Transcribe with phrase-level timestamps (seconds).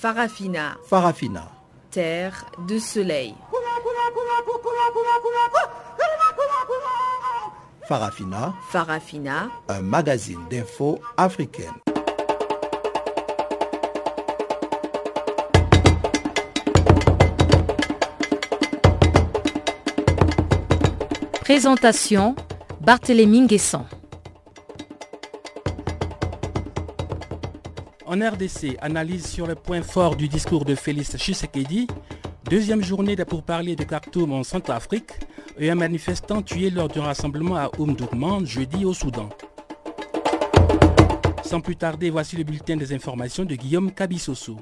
[0.00, 0.78] Farafina.
[0.86, 1.50] Farafina.
[1.90, 3.34] Terre de soleil.
[7.86, 8.54] Farafina.
[8.70, 9.50] Farafina.
[9.68, 11.74] Un magazine d'infos africaine.
[21.42, 22.34] Présentation
[22.80, 23.84] Barthélémy Nguesson.
[28.12, 31.86] En RDC, analyse sur le point fort du discours de Félix Tshisekedi,
[32.50, 35.12] deuxième journée de pourparlers de Khartoum en Centrafrique
[35.56, 39.28] et un manifestant tué lors d'un rassemblement à Oumdourman jeudi au Soudan.
[41.44, 44.56] Sans plus tarder, voici le bulletin des informations de Guillaume Kabissoso.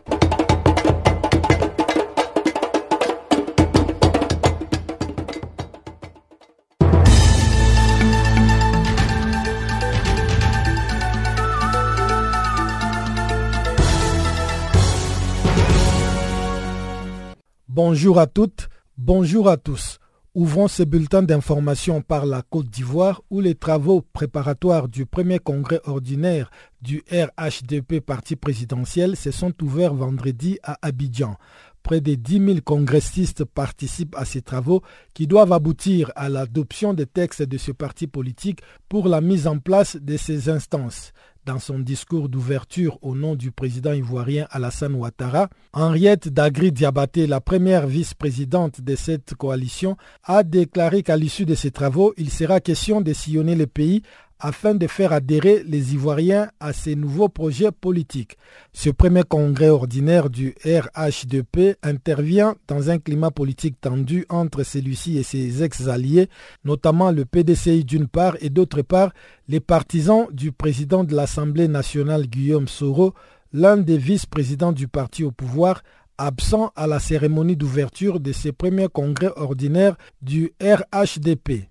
[17.81, 20.01] Bonjour à toutes, bonjour à tous.
[20.35, 25.81] Ouvrons ce bulletin d'information par la Côte d'Ivoire où les travaux préparatoires du premier congrès
[25.85, 26.51] ordinaire
[26.83, 31.37] du RHDP parti présidentiel se sont ouverts vendredi à Abidjan.
[31.85, 34.83] Près de 10 000 congressistes participent à ces travaux
[35.15, 39.61] qui doivent aboutir à l'adoption des textes de ce parti politique pour la mise en
[39.61, 41.13] place de ces instances.
[41.49, 47.41] Dans son discours d'ouverture au nom du président ivoirien Alassane Ouattara, Henriette Dagri Diabaté, la
[47.41, 53.01] première vice-présidente de cette coalition, a déclaré qu'à l'issue de ces travaux, il sera question
[53.01, 54.03] de sillonner le pays
[54.41, 58.37] afin de faire adhérer les Ivoiriens à ces nouveaux projets politiques.
[58.73, 65.23] Ce premier congrès ordinaire du RHDP intervient dans un climat politique tendu entre celui-ci et
[65.23, 66.29] ses ex-alliés,
[66.65, 69.13] notamment le PDCI d'une part et d'autre part
[69.49, 73.15] les partisans du président de l'Assemblée nationale Guillaume Soro,
[73.53, 75.83] l'un des vice-présidents du parti au pouvoir,
[76.19, 81.69] absent à la cérémonie d'ouverture de ce premier congrès ordinaire du RHDP.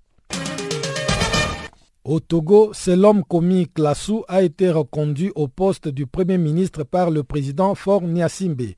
[2.07, 7.11] Au Togo, c'est l'homme commis Klassou a été reconduit au poste du Premier ministre par
[7.11, 8.75] le président Fort Nyasimbe.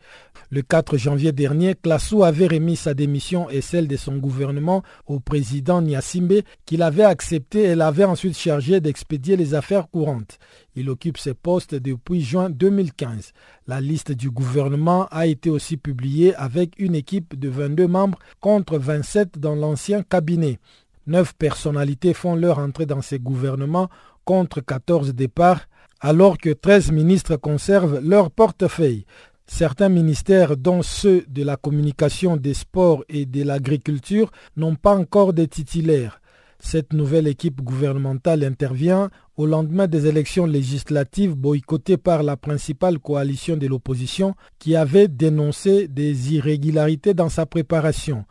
[0.50, 5.20] Le 4 janvier dernier, Klassou avait remis sa démission et celle de son gouvernement au
[5.20, 10.40] président Nyasimbe qu'il avait accepté et l'avait ensuite chargé d'expédier les affaires courantes.
[10.76, 13.34] Il occupe ce poste depuis juin 2015.
[13.68, 18.80] La liste du gouvernement a été aussi publiée avec une équipe de 22 membres contre
[18.80, 20.58] 27 dans l'ancien cabinet.
[21.10, 23.90] Neuf personnalités font leur entrée dans ces gouvernements
[24.26, 25.62] contre 14 départs,
[26.02, 29.08] alors que 13 ministres conservent leur portefeuille.
[29.48, 35.34] Certains ministères, dont ceux de la communication, des sports et de l'agriculture, n'ont pas encore
[35.34, 36.22] de titulaires.
[36.60, 43.58] Cette nouvelle équipe gouvernementale intervient au lendemain des élections législatives boycottées par la principale coalition
[43.58, 48.26] de l'opposition qui avait dénoncé des irrégularités dans sa préparation.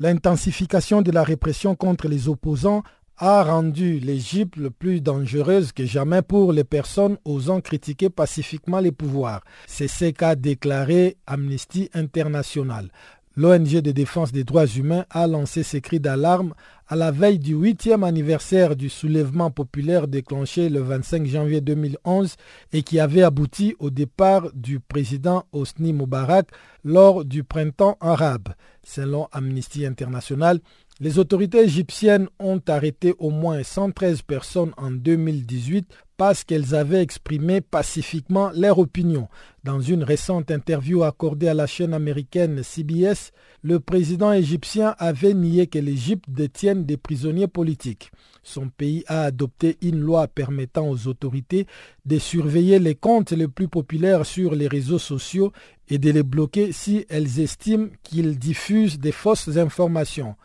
[0.00, 2.82] L'intensification de la répression contre les opposants
[3.16, 8.90] a rendu l'Égypte le plus dangereuse que jamais pour les personnes osant critiquer pacifiquement les
[8.90, 9.44] pouvoirs.
[9.68, 12.90] C'est ce qu'a déclaré Amnesty International.
[13.36, 16.54] L'ONG de défense des droits humains a lancé ses cris d'alarme
[16.86, 22.36] à la veille du huitième anniversaire du soulèvement populaire déclenché le 25 janvier 2011
[22.72, 26.46] et qui avait abouti au départ du président Hosni Moubarak
[26.84, 28.50] lors du printemps arabe.
[28.84, 30.60] Selon Amnesty International,
[31.00, 37.60] les autorités égyptiennes ont arrêté au moins 113 personnes en 2018 parce qu'elles avaient exprimé
[37.60, 39.28] pacifiquement leur opinion.
[39.64, 43.32] Dans une récente interview accordée à la chaîne américaine CBS,
[43.62, 48.12] le président égyptien avait nié que l'Égypte détienne des prisonniers politiques.
[48.42, 51.66] Son pays a adopté une loi permettant aux autorités
[52.04, 55.52] de surveiller les comptes les plus populaires sur les réseaux sociaux
[55.88, 60.36] et de les bloquer si elles estiment qu'ils diffusent des fausses informations.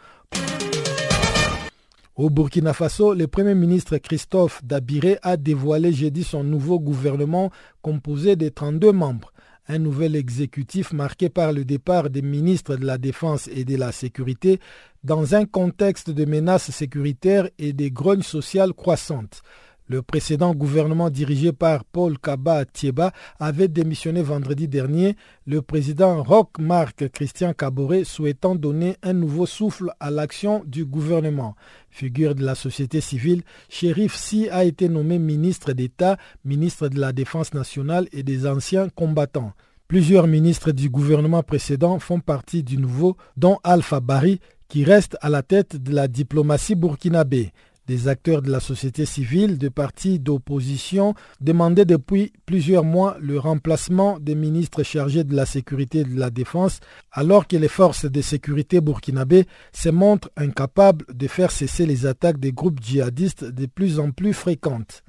[2.20, 7.50] Au Burkina Faso, le Premier ministre Christophe Dabiré a dévoilé jeudi son nouveau gouvernement
[7.82, 9.32] composé de 32 membres.
[9.70, 13.94] Un nouvel exécutif marqué par le départ des ministres de la Défense et de la
[13.94, 14.60] Sécurité
[15.06, 19.42] dans un contexte de menaces sécuritaires et de grognes sociales croissantes.
[19.90, 25.16] Le précédent gouvernement dirigé par Paul Kaba Thieba avait démissionné vendredi dernier,
[25.48, 31.56] le président Roch Marc Christian Caboret souhaitant donner un nouveau souffle à l'action du gouvernement.
[31.90, 37.12] Figure de la société civile, Shérif Si a été nommé ministre d'État, ministre de la
[37.12, 39.54] Défense nationale et des anciens combattants.
[39.88, 45.30] Plusieurs ministres du gouvernement précédent font partie du nouveau, dont Alpha Bari, qui reste à
[45.30, 47.52] la tête de la diplomatie burkinabé.
[47.90, 54.20] Des acteurs de la société civile, de partis d'opposition demandaient depuis plusieurs mois le remplacement
[54.20, 56.82] des ministres chargés de la sécurité et de la défense,
[57.12, 62.40] alors que les forces de sécurité burkinabées se montrent incapables de faire cesser les attaques
[62.40, 65.02] des groupes djihadistes de plus en plus fréquentes.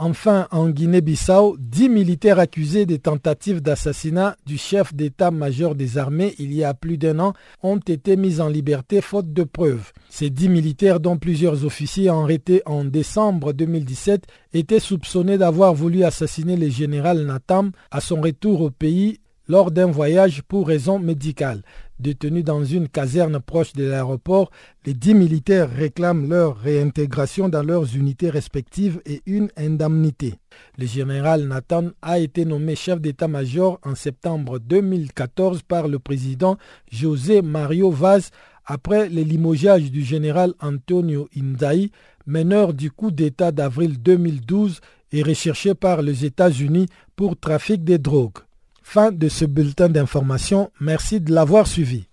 [0.00, 6.52] Enfin, en Guinée-Bissau, dix militaires accusés des tentatives d'assassinat du chef d'état-major des armées il
[6.52, 7.32] y a plus d'un an
[7.62, 9.92] ont été mis en liberté faute de preuves.
[10.10, 16.56] Ces dix militaires, dont plusieurs officiers arrêtés en décembre 2017, étaient soupçonnés d'avoir voulu assassiner
[16.56, 21.62] le général Natam à son retour au pays lors d'un voyage pour raison médicale.
[22.00, 24.50] Détenus dans une caserne proche de l'aéroport,
[24.84, 30.34] les dix militaires réclament leur réintégration dans leurs unités respectives et une indemnité.
[30.76, 36.56] Le général Nathan a été nommé chef d'état-major en septembre 2014 par le président
[36.90, 38.30] José Mario Vaz
[38.66, 41.90] après le limogeage du général Antonio Indaï,
[42.26, 44.80] meneur du coup d'État d'avril 2012
[45.12, 48.43] et recherché par les États-Unis pour trafic de drogue.
[48.86, 50.70] Fin de ce bulletin d'information.
[50.78, 52.06] Merci de l'avoir suivi.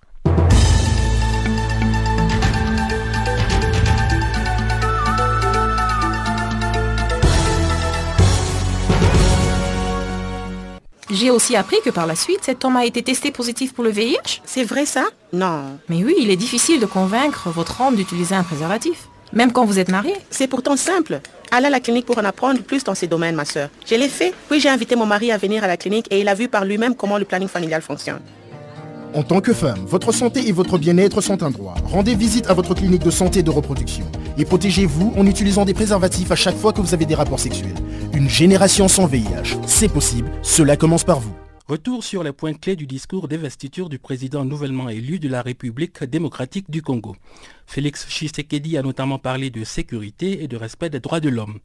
[11.11, 13.91] J'ai aussi appris que par la suite, cet homme a été testé positif pour le
[13.91, 14.41] VIH.
[14.45, 15.03] C'est vrai ça?
[15.33, 15.77] Non.
[15.89, 19.10] Mais oui, il est difficile de convaincre votre homme d'utiliser un préservatif.
[19.33, 20.13] Même quand vous êtes marié.
[20.29, 21.21] C'est pourtant simple.
[21.51, 23.69] Allez à la clinique pour en apprendre plus dans ces domaines, ma soeur.
[23.85, 26.27] Je l'ai fait, puis j'ai invité mon mari à venir à la clinique et il
[26.27, 28.21] a vu par lui-même comment le planning familial fonctionne.
[29.13, 31.75] En tant que femme, votre santé et votre bien-être sont un droit.
[31.83, 34.05] Rendez visite à votre clinique de santé et de reproduction.
[34.37, 37.75] Et protégez-vous en utilisant des préservatifs à chaque fois que vous avez des rapports sexuels.
[38.13, 41.33] Une génération sans VIH, c'est possible, cela commence par vous.
[41.71, 46.03] Retour sur les points clés du discours d'investiture du président nouvellement élu de la République
[46.03, 47.15] démocratique du Congo.
[47.65, 51.59] Félix Tshisekedi a notamment parlé de sécurité et de respect des droits de l'homme.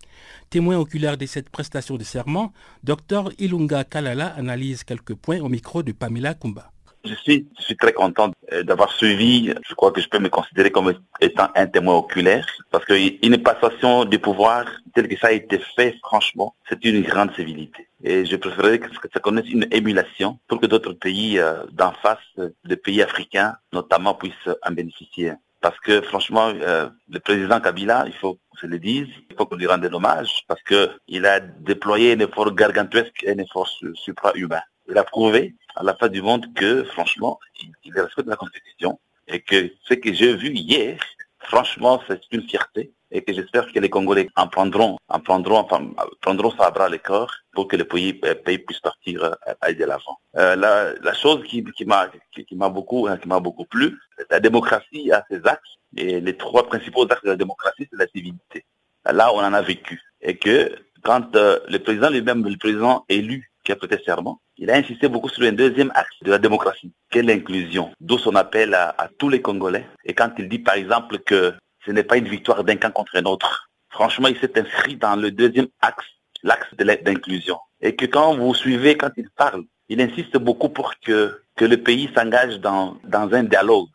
[0.49, 2.53] Témoin oculaire de cette prestation de serment,
[2.85, 6.70] Dr Ilunga Kalala analyse quelques points au micro de Pamela Kumba.
[7.06, 10.93] Je suis, très content euh, d'avoir suivi, je crois que je peux me considérer comme
[11.20, 14.64] étant un témoin oculaire, parce qu'une passation du pouvoir
[14.94, 17.88] telle que ça a été fait, franchement, c'est une grande civilité.
[18.03, 22.19] Et je préférerais que ça connaisse une émulation pour que d'autres pays euh, d'en face,
[22.38, 25.32] euh, des pays africains notamment, puissent en bénéficier.
[25.61, 29.56] Parce que franchement, le président Kabila, il faut qu'on se le dise, il faut qu'on
[29.56, 34.62] lui rende hommage, parce qu'il a déployé un effort gargantuesque, un effort supra-humain.
[34.88, 37.38] Il a prouvé à la fin du monde que, franchement,
[37.84, 40.99] il, respecte la Constitution et que ce que j'ai vu hier,
[41.38, 45.88] franchement, c'est une fierté et que j'espère que les Congolais en prendront, en prendront, enfin,
[46.20, 49.84] prendront ça à bras le corps pour que le pays, euh, puisse partir euh, de
[49.84, 50.19] l'avant.
[50.37, 53.96] Euh, la, chose qui, qui m'a qui, m'a beaucoup hein, qui m'a beaucoup plu,
[54.31, 58.08] la démocratie a ses axes et les trois principaux axes de la démocratie, c'est la
[58.08, 58.64] civilité.
[59.05, 63.70] Là, on en a vécu et que quand le président lui-même, le président élu qui
[63.70, 67.19] a prêté serment, il a insisté beaucoup sur un deuxième axe de la démocratie, qui
[67.19, 69.87] est l'inclusion, d'où son appel à, tous les Congolais.
[70.05, 71.55] Et quand il dit par exemple que
[71.85, 75.17] ce n'est pas une victoire d'un camp contre un autre, franchement, il s'est inscrit dans
[75.17, 76.06] le deuxième axe,
[76.43, 77.58] l'axe de l'inclusion.
[77.81, 82.11] Et que quand vous suivez, quand il parle, il insiste beaucoup pour que, le pays
[82.14, 83.89] s'engage dans un dialogue.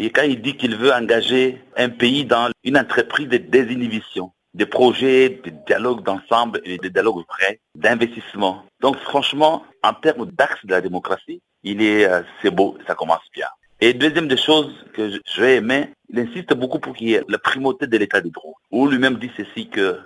[0.00, 4.66] Et quand il dit qu'il veut engager un pays dans une entreprise de désinhibition, des
[4.66, 8.64] projets, des dialogues d'ensemble et des dialogues vrais, d'investissement.
[8.80, 13.22] Donc franchement, en termes d'axe de la démocratie, il est, euh, c'est beau, ça commence
[13.34, 13.48] bien.
[13.80, 17.22] Et deuxième des choses que je vais aimer, il insiste beaucoup pour qu'il y ait
[17.28, 18.54] la primauté de l'état de droit.
[18.72, 20.00] Ou lui-même dit ceci que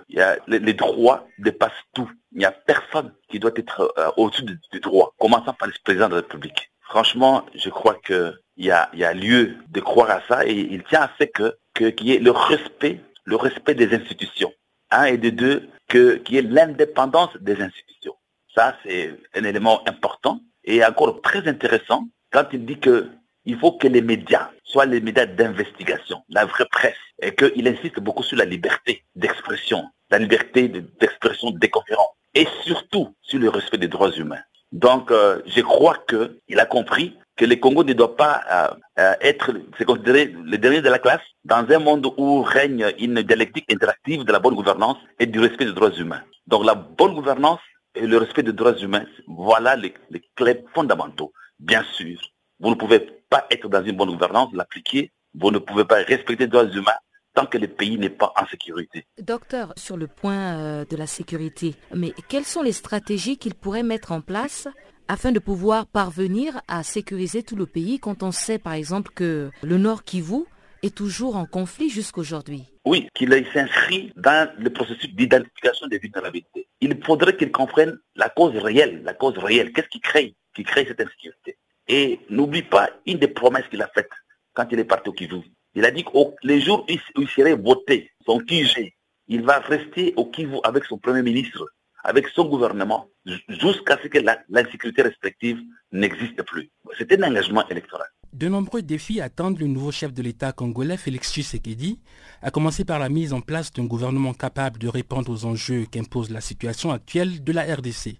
[0.47, 2.09] les, droits dépassent tout.
[2.33, 6.07] Il n'y a personne qui doit être euh, au-dessus du, droit, commençant par le président
[6.07, 6.69] de la République.
[6.81, 10.83] Franchement, je crois qu'il y a, y a lieu de croire à ça et il
[10.83, 14.53] tient à ce que qu'il y ait le respect le respect des institutions.
[14.91, 18.15] Un et de deux, que, qui est l'indépendance des institutions.
[18.55, 23.09] Ça, c'est un élément important et encore très intéressant quand il dit que
[23.45, 27.99] il faut que les médias soient les médias d'investigation, la vraie presse, et qu'il insiste
[27.99, 33.77] beaucoup sur la liberté d'expression, la liberté d'expression des conférences, et surtout sur le respect
[33.77, 34.41] des droits humains.
[34.71, 38.67] Donc, euh, je crois qu'il a compris que le Congo ne doit pas euh,
[38.99, 43.21] euh, être, c'est considéré le dernier de la classe dans un monde où règne une
[43.21, 46.21] dialectique interactive de la bonne gouvernance et du respect des droits humains.
[46.47, 47.59] Donc la bonne gouvernance
[47.95, 51.31] et le respect des droits humains, voilà les, les clés fondamentaux.
[51.59, 52.19] Bien sûr,
[52.59, 52.99] vous ne pouvez
[53.29, 56.97] pas être dans une bonne gouvernance, l'appliquer, vous ne pouvez pas respecter les droits humains
[57.33, 59.05] tant que le pays n'est pas en sécurité.
[59.19, 63.83] Docteur, sur le point euh, de la sécurité, mais quelles sont les stratégies qu'il pourrait
[63.83, 64.67] mettre en place
[65.07, 69.51] afin de pouvoir parvenir à sécuriser tout le pays quand on sait par exemple que
[69.61, 70.45] le Nord Kivu
[70.83, 72.65] est toujours en conflit jusqu'aujourd'hui.
[72.85, 76.67] Oui, qu'il s'inscrit dans le processus d'identification des vulnérabilités.
[76.81, 79.71] Il faudrait qu'il comprenne la cause réelle, la cause réelle.
[79.71, 81.57] Qu'est-ce qui crée, qui crée cette insécurité?
[81.87, 84.11] Et n'oublie pas une des promesses qu'il a faites
[84.53, 85.41] quand il est parti au Kivu.
[85.75, 86.09] Il a dit que
[86.43, 88.93] les jours où il serait voté, son QG,
[89.27, 91.65] il va rester au Kivu avec son Premier ministre,
[92.03, 93.07] avec son gouvernement,
[93.47, 94.19] jusqu'à ce que
[94.49, 95.59] l'insécurité respective
[95.91, 96.69] n'existe plus.
[96.97, 98.07] C'était un engagement électoral.
[98.33, 101.99] De nombreux défis attendent le nouveau chef de l'État congolais, Félix Tshisekedi,
[102.41, 106.31] à commencer par la mise en place d'un gouvernement capable de répondre aux enjeux qu'impose
[106.31, 108.17] la situation actuelle de la RDC.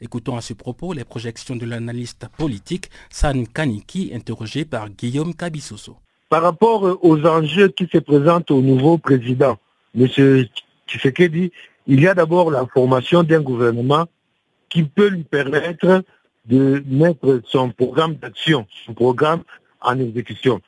[0.00, 5.96] Écoutons à ce propos les projections de l'analyste politique San Kaniki, interrogé par Guillaume Kabissoso.
[6.28, 9.58] Par rapport aux enjeux qui se présentent au nouveau président,
[9.98, 10.06] M.
[10.86, 11.50] Tshisekedi,
[11.86, 14.06] il y a d'abord la formation d'un gouvernement
[14.68, 16.02] qui peut lui permettre
[16.46, 19.42] de mettre son programme d'action, son programme
[19.80, 20.60] en exécution.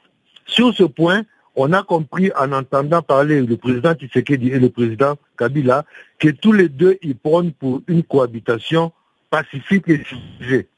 [0.47, 1.23] Sur ce point,
[1.57, 5.85] on a compris en entendant parler le président Tshisekedi et le président Kabila
[6.19, 8.93] que tous les deux ils prônent pour une cohabitation
[9.29, 10.69] pacifique et civilisée.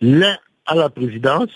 [0.00, 0.36] L'un
[0.66, 1.50] à la présidence,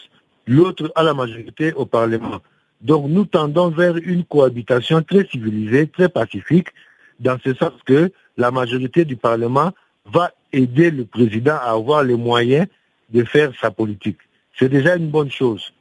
[0.47, 2.41] l'autre à la majorité au Parlement.
[2.81, 6.69] Donc nous tendons vers une cohabitation très civilisée, très pacifique,
[7.21, 9.73] dans ce sens que la majorité du Parlement
[10.07, 12.67] va aider le président à avoir les moyens
[13.11, 14.19] de faire sa politique.
[14.59, 15.73] C'est déjà une bonne chose.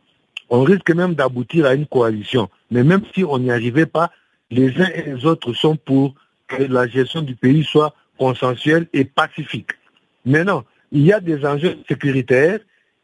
[0.49, 2.49] On risque même d'aboutir à une coalition.
[2.71, 4.11] Mais même si on n'y arrivait pas,
[4.49, 6.15] les uns et les autres sont pour
[6.47, 9.71] que la gestion du pays soit consensuelle et pacifique.
[10.25, 12.59] Maintenant, il y a des enjeux sécuritaires.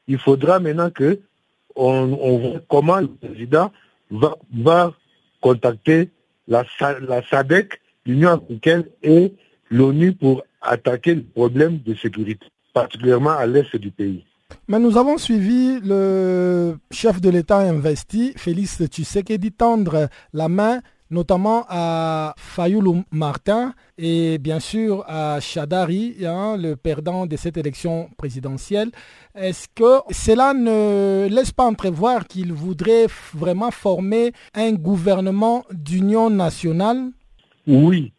[0.07, 1.19] Il faudra maintenant que
[1.75, 3.71] on, voit comment le président
[4.11, 4.93] va,
[5.41, 6.09] contacter
[6.47, 9.33] la, la SADEC, l'Union africaine et
[9.69, 14.25] l'ONU pour attaquer le problème de sécurité, particulièrement à l'est du pays.
[14.67, 20.81] Mais nous avons suivi le chef de l'État investi, Félix Tshisekedi, tendre la main
[21.13, 28.09] notamment à Fayoulou Martin et bien sûr à Chadari, hein, le perdant de cette élection
[28.17, 28.89] présidentielle.
[29.35, 37.11] Est-ce que cela ne laisse pas entrevoir qu'il voudrait vraiment former un gouvernement d'union nationale?
[37.67, 38.11] Oui,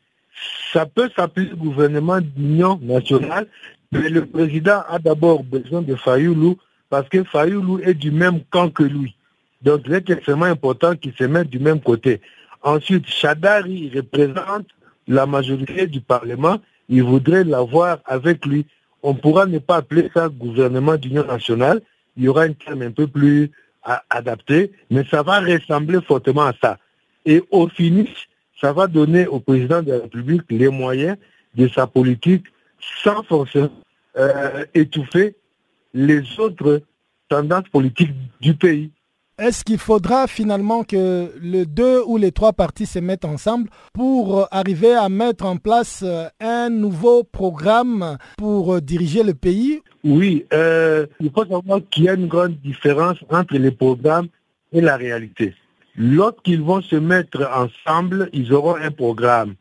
[0.73, 3.47] ça peut s'appeler gouvernement d'union nationale,
[3.93, 6.57] mais le président a d'abord besoin de Fayoulou
[6.91, 9.17] parce que Fayoulou est du même camp que lui.
[9.63, 12.21] Donc il est extrêmement important qu'il se mette du même côté.
[12.63, 14.67] Ensuite, Chadari représente
[15.07, 16.59] la majorité du Parlement.
[16.89, 18.67] Il voudrait l'avoir avec lui.
[19.03, 21.83] On pourra ne pas appeler ça gouvernement d'union nationale.
[22.17, 23.51] Il y aura un terme un peu plus
[24.09, 26.79] adapté, mais ça va ressembler fortement à ça.
[27.27, 28.29] Et au finish,
[28.61, 31.17] ça va donner au président de la République les moyens
[31.55, 32.45] de sa politique
[33.03, 33.71] sans forcément
[34.17, 35.35] euh, étouffer
[35.93, 36.83] les autres
[37.29, 38.91] tendances politiques du pays.
[39.37, 44.47] Est-ce qu'il faudra finalement que les deux ou les trois partis se mettent ensemble pour
[44.53, 49.81] arriver à mettre en place euh, un nouveau programme pour diriger le pays?
[50.05, 54.29] Oui, euh, il faut savoir qu'il y a une grande différence entre les programmes
[54.73, 55.55] et la réalité.
[55.97, 59.55] Lorsqu'ils vont se mettre ensemble, ils auront un programme.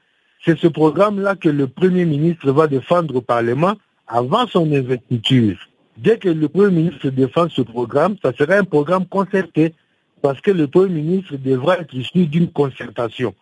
[0.43, 3.75] C'est ce programme-là que le Premier ministre va défendre au Parlement
[4.07, 5.57] avant son investiture.
[5.97, 9.73] Dès que le Premier ministre défend ce programme, ça sera un programme concerté,
[10.21, 13.35] parce que le Premier ministre devra être issu d'une concertation.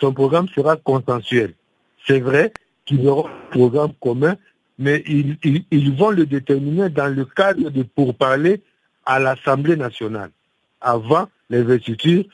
[0.00, 1.54] Son programme sera consensuel.
[2.06, 2.52] C'est vrai
[2.84, 4.36] qu'ils auront un programme commun,
[4.78, 8.62] mais ils, vont le déterminer dans le cadre de pourparler
[9.04, 10.30] à l'Assemblée nationale,
[10.80, 12.24] avant l'investiture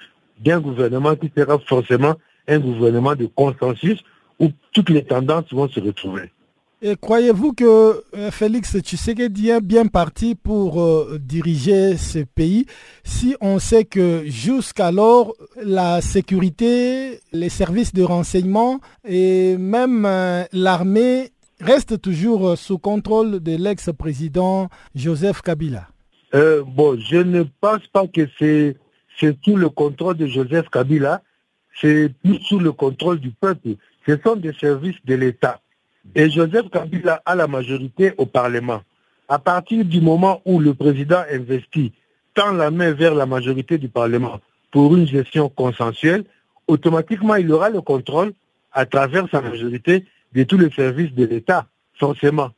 [0.41, 2.15] d'un gouvernement qui sera forcément
[2.49, 4.03] un gouvernement de consensus
[4.41, 6.31] où toutes les tendances vont se retrouver.
[6.85, 12.67] Et croyez-vous que euh, Félix Tshisekedi est bien parti pour euh, diriger ce pays
[13.05, 21.31] si on sait que jusqu'alors la sécurité, les services de renseignement et même euh, l'armée
[21.61, 25.87] restent toujours sous contrôle de l'ex-président Joseph Kabila?
[26.33, 28.75] Bon, je ne pense pas que c'est
[29.19, 31.23] sous le contrôle de Joseph Kabila,
[31.81, 33.77] c'est plus sous le contrôle du peuple.
[34.07, 35.61] Ce sont des services de l'État.
[36.15, 38.83] Et Joseph Kabila a la majorité au Parlement.
[39.29, 41.93] À partir du moment où le président investit,
[42.35, 44.41] tend la main vers la majorité du Parlement
[44.71, 46.25] pour une gestion consensuelle,
[46.67, 48.33] automatiquement il aura le contrôle
[48.73, 52.51] à travers sa majorité de tous les services de l'État, forcément.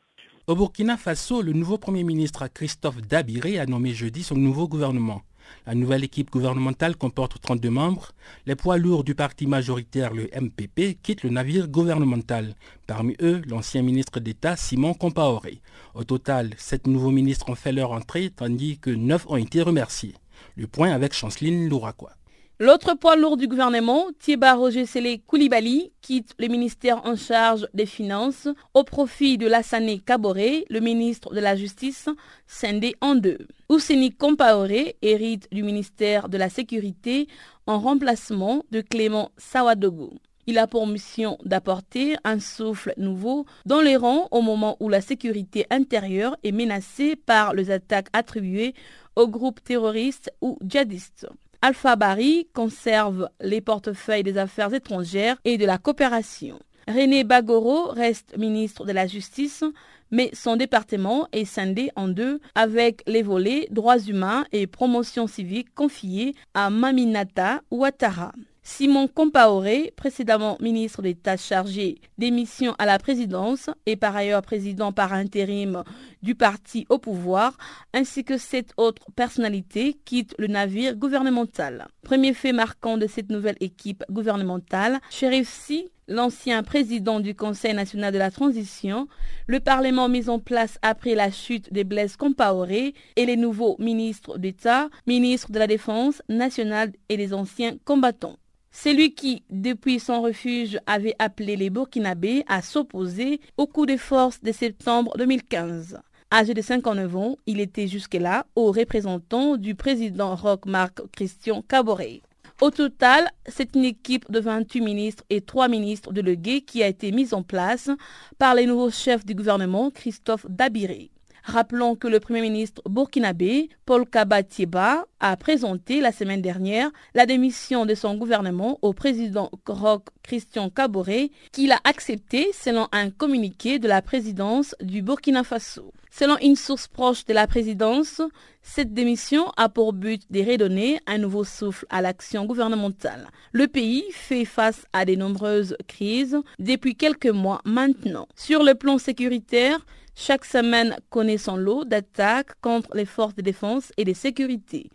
[0.47, 5.23] Au Burkina Faso, le nouveau Premier ministre Christophe Dabiré a nommé jeudi son nouveau gouvernement.
[5.67, 8.13] La nouvelle équipe gouvernementale comporte 32 membres.
[8.47, 12.55] Les poids lourds du parti majoritaire, le MPP, quittent le navire gouvernemental.
[12.87, 15.61] Parmi eux, l'ancien ministre d'État Simon Compaoré.
[15.95, 20.15] Au total, sept nouveaux ministres ont fait leur entrée, tandis que neuf ont été remerciés.
[20.57, 22.13] Le point avec Chanceline Louraquois.
[22.61, 27.85] L'autre poids lourd du gouvernement, Thieba Roger Sélé Koulibaly, quitte le ministère en charge des
[27.85, 32.09] Finances au profit de Lassane Kaboré, le ministre de la Justice,
[32.47, 33.39] scindé en deux.
[33.69, 37.27] Ouseni Kompaoré hérite du ministère de la Sécurité
[37.67, 40.13] en remplacement de Clément Sawadogo.
[40.47, 45.01] Il a pour mission d'apporter un souffle nouveau dans les rangs au moment où la
[45.01, 48.75] sécurité intérieure est menacée par les attaques attribuées
[49.17, 51.27] aux groupes terroristes ou djihadistes.
[51.67, 56.59] Alpha Bari conserve les portefeuilles des affaires étrangères et de la coopération.
[56.87, 59.65] René Bagoro reste ministre de la Justice,
[60.11, 65.75] mais son département est scindé en deux avec les volets droits humains et promotion civique
[65.75, 68.33] confiés à Maminata Ouattara.
[68.67, 74.91] Simon Compaoré, précédemment ministre d'État chargé des missions à la présidence et par ailleurs président
[74.91, 75.85] par intérim
[76.23, 77.59] du parti au pouvoir,
[77.93, 81.89] ainsi que sept autres personnalités quittent le navire gouvernemental.
[82.03, 88.15] Premier fait marquant de cette nouvelle équipe gouvernementale, Sheriff Si l'ancien président du Conseil national
[88.15, 89.09] de la transition,
[89.47, 94.39] le Parlement mis en place après la chute des Blaise Compaoré et les nouveaux ministres
[94.39, 98.37] d'État, ministres de la Défense nationale et des anciens combattants.
[98.77, 103.97] C'est lui qui, depuis son refuge, avait appelé les Burkinabés à s'opposer au coup de
[103.97, 106.01] force de septembre 2015.
[106.33, 112.23] Âgé de 59 ans, il était jusque-là au représentant du président Roch Marc Christian Caboret.
[112.61, 117.13] Au total, c'est une équipe de 28 ministres et 3 ministres délégués qui a été
[117.13, 117.91] mise en place
[118.39, 121.13] par les nouveaux chefs du gouvernement Christophe Dabiré.
[121.45, 127.85] Rappelons que le Premier ministre burkinabé, Paul Kabatieba, a présenté la semaine dernière la démission
[127.85, 133.87] de son gouvernement au président Roch Christian Kaboré, qu'il a accepté selon un communiqué de
[133.89, 135.93] la présidence du Burkina Faso.
[136.11, 138.23] Selon une source proche de la présidence,
[138.63, 143.29] cette démission a pour but de redonner un nouveau souffle à l'action gouvernementale.
[143.53, 148.29] Le pays fait face à de nombreuses crises depuis quelques mois maintenant.
[148.35, 153.93] Sur le plan sécuritaire, chaque semaine connaît son lot d'attaques contre les forces de défense
[153.97, 154.91] et de sécurité.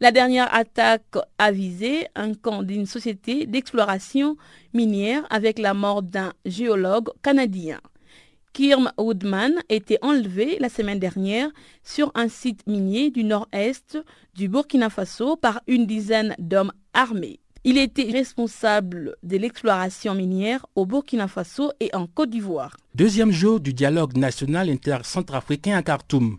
[0.00, 4.36] La dernière attaque a visé un camp d'une société d'exploration
[4.72, 7.80] minière avec la mort d'un géologue canadien.
[8.52, 11.50] Kirm Woodman était enlevé la semaine dernière
[11.82, 13.98] sur un site minier du nord-est
[14.34, 17.40] du Burkina Faso par une dizaine d'hommes armés.
[17.66, 22.76] Il était responsable de l'exploration minière au Burkina Faso et en Côte d'Ivoire.
[22.94, 26.36] Deuxième jour du dialogue national intercentrafricain à Khartoum.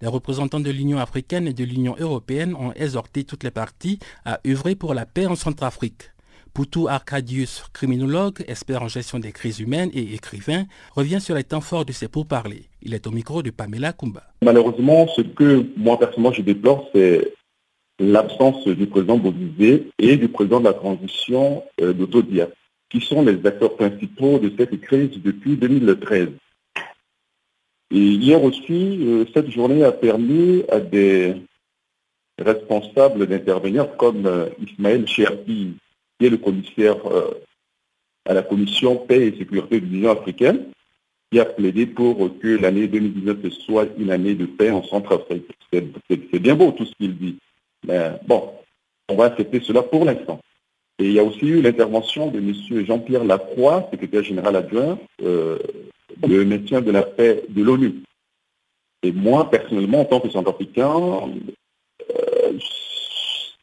[0.00, 4.38] Les représentants de l'Union africaine et de l'Union européenne ont exhorté toutes les parties à
[4.46, 6.12] œuvrer pour la paix en Centrafrique.
[6.54, 10.64] Poutou Arcadius, criminologue, expert en gestion des crises humaines et écrivain,
[10.94, 12.68] revient sur les temps forts de ces pourparlers.
[12.82, 14.22] Il est au micro de Pamela Kumba.
[14.42, 17.34] Malheureusement, ce que moi personnellement je déplore, c'est
[17.98, 21.92] l'absence du président Bobizé et du président de la transition euh,
[22.90, 26.28] qui sont les acteurs principaux de cette crise depuis 2013.
[27.90, 31.34] Et hier aussi, euh, cette journée a permis à des
[32.38, 35.74] responsables d'intervenir comme euh, Ismaël Cherpi,
[36.18, 36.96] qui est le commissaire
[38.26, 40.66] à la commission paix et sécurité de l'Union africaine,
[41.30, 45.46] qui a plaidé pour que l'année 2019 soit une année de paix en Centrafrique.
[45.72, 47.38] C'est bien beau tout ce qu'il dit.
[47.88, 48.52] Mais bon,
[49.08, 50.40] on va accepter cela pour l'instant.
[50.98, 52.84] Et il y a aussi eu l'intervention de M.
[52.84, 55.58] Jean-Pierre Lacroix, secrétaire général adjoint euh,
[56.18, 58.02] de maintien de la paix de l'ONU.
[59.02, 60.92] Et moi, personnellement, en tant que centrafricain,
[62.10, 62.52] euh,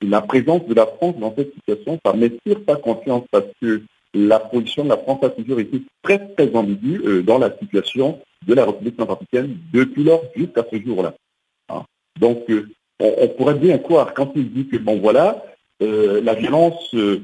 [0.02, 3.84] la présence de la France dans cette situation, ça m'inspire pas confiance parce que
[4.14, 8.20] la position de la France a toujours été très, très ambiguë euh, dans la situation
[8.48, 11.14] de la République centrafricaine depuis lors jusqu'à ce jour-là.
[11.70, 11.84] Hein.
[12.20, 12.50] Donc,
[13.02, 15.44] euh, on, pourrait bien croire quand il dit que, bon voilà,
[15.82, 17.22] euh, la violence euh,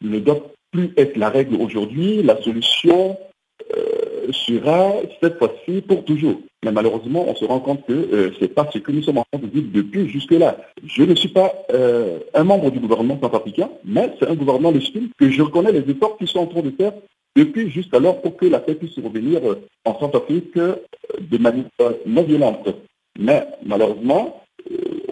[0.00, 0.42] ne doit
[0.72, 3.18] plus être la règle aujourd'hui, la solution
[4.30, 6.40] sera cette fois-ci pour toujours.
[6.64, 9.40] Mais malheureusement, on se rend compte que c'est pas ce que nous sommes en train
[9.42, 10.58] de dire depuis jusque-là.
[10.86, 11.52] Je ne suis pas
[12.34, 16.16] un membre du gouvernement centrafricain, mais c'est un gouvernement Chine que je reconnais les efforts
[16.16, 16.92] qu'ils sont en train de faire
[17.36, 19.40] depuis jusqu'alors pour que la paix puisse revenir
[19.84, 21.64] en Centrafrique de manière
[22.06, 22.68] non violente.
[23.18, 24.42] Mais malheureusement,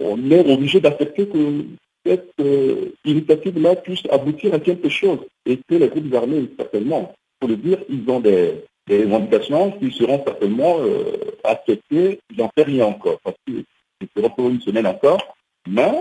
[0.00, 1.64] on est obligé d'accepter que
[2.04, 7.48] cette euh, initiative-là puisse aboutir à quelque chose et que les groupes armés, certainement, pour
[7.48, 11.12] le dire, ils ont des, revendications qui seront certainement euh,
[11.44, 15.36] acceptées, j'en sais rien encore, parce ce sera pour une semaine encore,
[15.68, 15.92] mais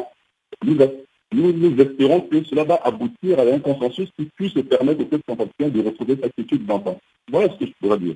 [1.31, 5.81] nous, espérons que cela va aboutir à un consensus qui puisse permettre aux peuples de
[5.83, 6.99] retrouver cette attitude d'entente.
[7.29, 8.15] Voilà ce que je pourrais dire.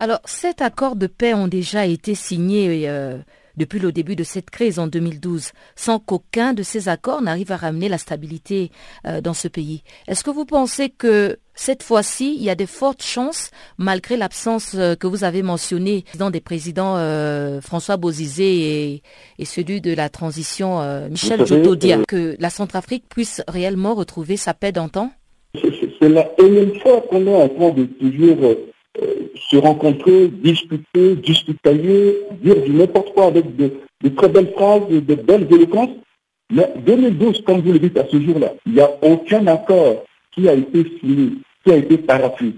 [0.00, 3.18] Alors, cet accord de paix ont déjà été signés euh,
[3.56, 7.56] depuis le début de cette crise en 2012, sans qu'aucun de ces accords n'arrive à
[7.56, 8.70] ramener la stabilité
[9.06, 9.82] euh, dans ce pays.
[10.08, 14.74] Est-ce que vous pensez que cette fois-ci, il y a de fortes chances, malgré l'absence
[14.74, 19.02] euh, que vous avez mentionnée dans des présidents euh, François Bozizé
[19.38, 24.72] et, celui de la transition Michel Jotodia, que la Centrafrique puisse réellement retrouver sa paix
[24.72, 25.10] d'antan?
[26.00, 28.56] C'est la énième fois qu'on est en train de toujours
[29.34, 33.72] se rencontrer, discuter, discutailler, dire du n'importe quoi avec de,
[34.16, 35.90] très belles phrases, de belles éloquences.
[36.52, 40.48] Mais 2012, comme vous le dites à ce jour-là, il n'y a aucun accord qui
[40.48, 41.30] a été signé,
[41.64, 42.52] qui a été paraffé,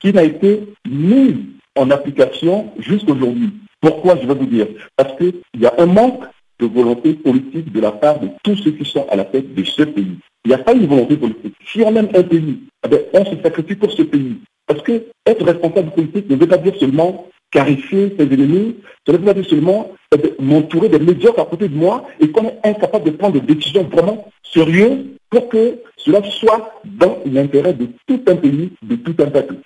[0.00, 1.36] qui n'a été mis
[1.76, 3.50] en application jusqu'aujourd'hui.
[3.80, 4.68] Pourquoi je vais vous dire?
[4.96, 6.24] Parce qu'il y a un manque
[6.58, 9.64] de volonté politique de la part de tous ceux qui sont à la tête de
[9.64, 10.16] ce pays.
[10.44, 11.54] Il n'y a pas une volonté politique.
[11.66, 14.36] Si on aime un pays, eh on se sacrifie pour ce pays.
[14.66, 18.76] Parce que être responsable politique ne veut pas dire seulement clarifier ses ennemis,
[19.06, 19.92] ça ne veut pas dire seulement
[20.40, 23.84] m'entourer des médiocres à côté de moi et qu'on est incapable de prendre des décisions
[23.84, 29.30] vraiment sérieuses pour que cela soit dans l'intérêt de tout un pays, de tout un
[29.30, 29.56] peuple.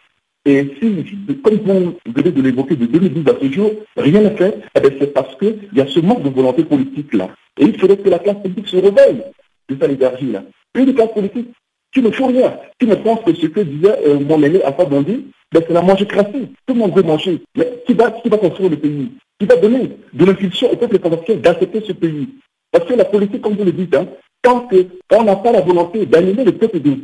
[0.46, 1.04] Et si,
[1.42, 5.12] comme vous venez de l'évoquer de 2012 à ce jour, rien n'est fait, eh c'est
[5.12, 7.28] parce qu'il y a ce manque de volonté politique-là.
[7.58, 9.22] Et il faudrait que la classe politique se réveille
[9.68, 10.44] de cette énergie-là.
[10.74, 11.48] Une classe politique
[11.92, 12.56] tu ne fais rien.
[12.78, 15.82] Tu ne penses que ce que disait euh, mon aîné Alpha Bondi, ben, c'est la
[15.82, 16.48] manger crassée.
[16.66, 17.42] Tout le monde veut manger.
[17.56, 19.10] Mais qui va, qui va construire le pays?
[19.38, 22.28] Qui va donner de l'impulsion au peuple français d'accepter ce pays?
[22.70, 24.06] Parce que la politique, comme vous le dites, hein,
[24.42, 26.96] tant qu'on n'a pas la volonté d'animer le peuple du,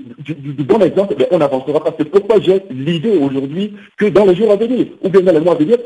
[0.65, 1.95] bon exemple, ben, on n'avancera pas.
[1.99, 5.41] C'est pourquoi j'ai l'idée aujourd'hui que dans les jours à venir, ou bien dans les
[5.41, 5.79] mois à venir,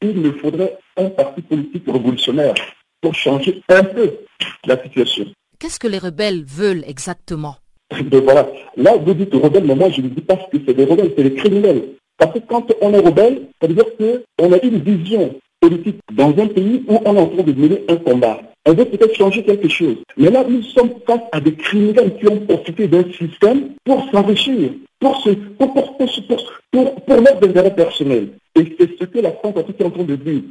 [0.00, 2.54] il me faudrait un parti politique révolutionnaire
[3.00, 4.10] pour changer un peu
[4.66, 5.26] la situation.
[5.58, 7.56] Qu'est-ce que les rebelles veulent exactement?
[8.10, 8.48] donc voilà.
[8.76, 11.22] Là, vous dites rebelles, mais moi, je ne dis pas que c'est des rebelles, c'est
[11.22, 11.82] des criminels.
[12.18, 16.30] Parce que quand on est rebelle, ça veut dire qu'on a une vision politique dans
[16.30, 18.40] un pays où on est en train de mener un combat.
[18.68, 19.96] On veut peut-être changer quelque chose.
[20.16, 24.72] Mais là, nous sommes face à des criminels qui ont profité d'un système pour s'enrichir,
[24.98, 28.30] pour, se, pour, pour, pour, pour, leur intérêt personnel.
[28.56, 30.42] Et c'est ce que la France est en train de dire.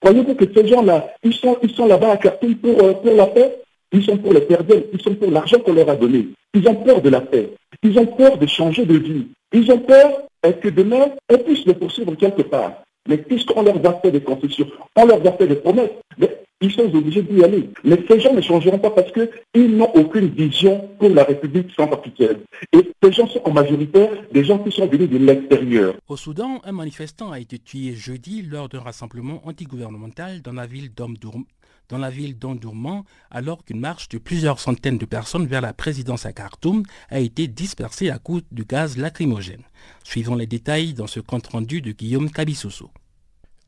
[0.00, 3.26] Croyez-vous que ces gens-là, ils sont, ils sont là-bas à Khartoum pour, euh, pour la
[3.26, 3.62] paix?
[3.92, 6.28] Ils sont pour les perdre, ils sont pour l'argent qu'on leur a donné.
[6.54, 7.50] Ils ont peur de la paix.
[7.82, 9.26] Ils ont peur de changer de vie.
[9.52, 10.22] Ils ont peur
[10.60, 12.82] que demain, on puisse les poursuivre quelque part.
[13.08, 16.70] Mais puisqu'on leur a fait des concessions, on leur a fait des promesses, mais ils
[16.70, 17.70] sont obligés d'y aller.
[17.82, 22.38] Mais ces gens ne changeront pas parce qu'ils n'ont aucune vision pour la République centrafricaine.
[22.72, 25.94] Et ces gens sont en majorité des gens qui sont venus de l'extérieur.
[26.08, 30.94] Au Soudan, un manifestant a été tué jeudi lors d'un rassemblement antigouvernemental dans la ville
[30.94, 31.44] d'Omdurman
[31.88, 36.26] dans la ville d'Ondourman alors qu'une marche de plusieurs centaines de personnes vers la présidence
[36.26, 39.64] à Khartoum a été dispersée à coup de gaz lacrymogène.
[40.04, 42.90] Suivons les détails dans ce compte-rendu de Guillaume Cabissoso.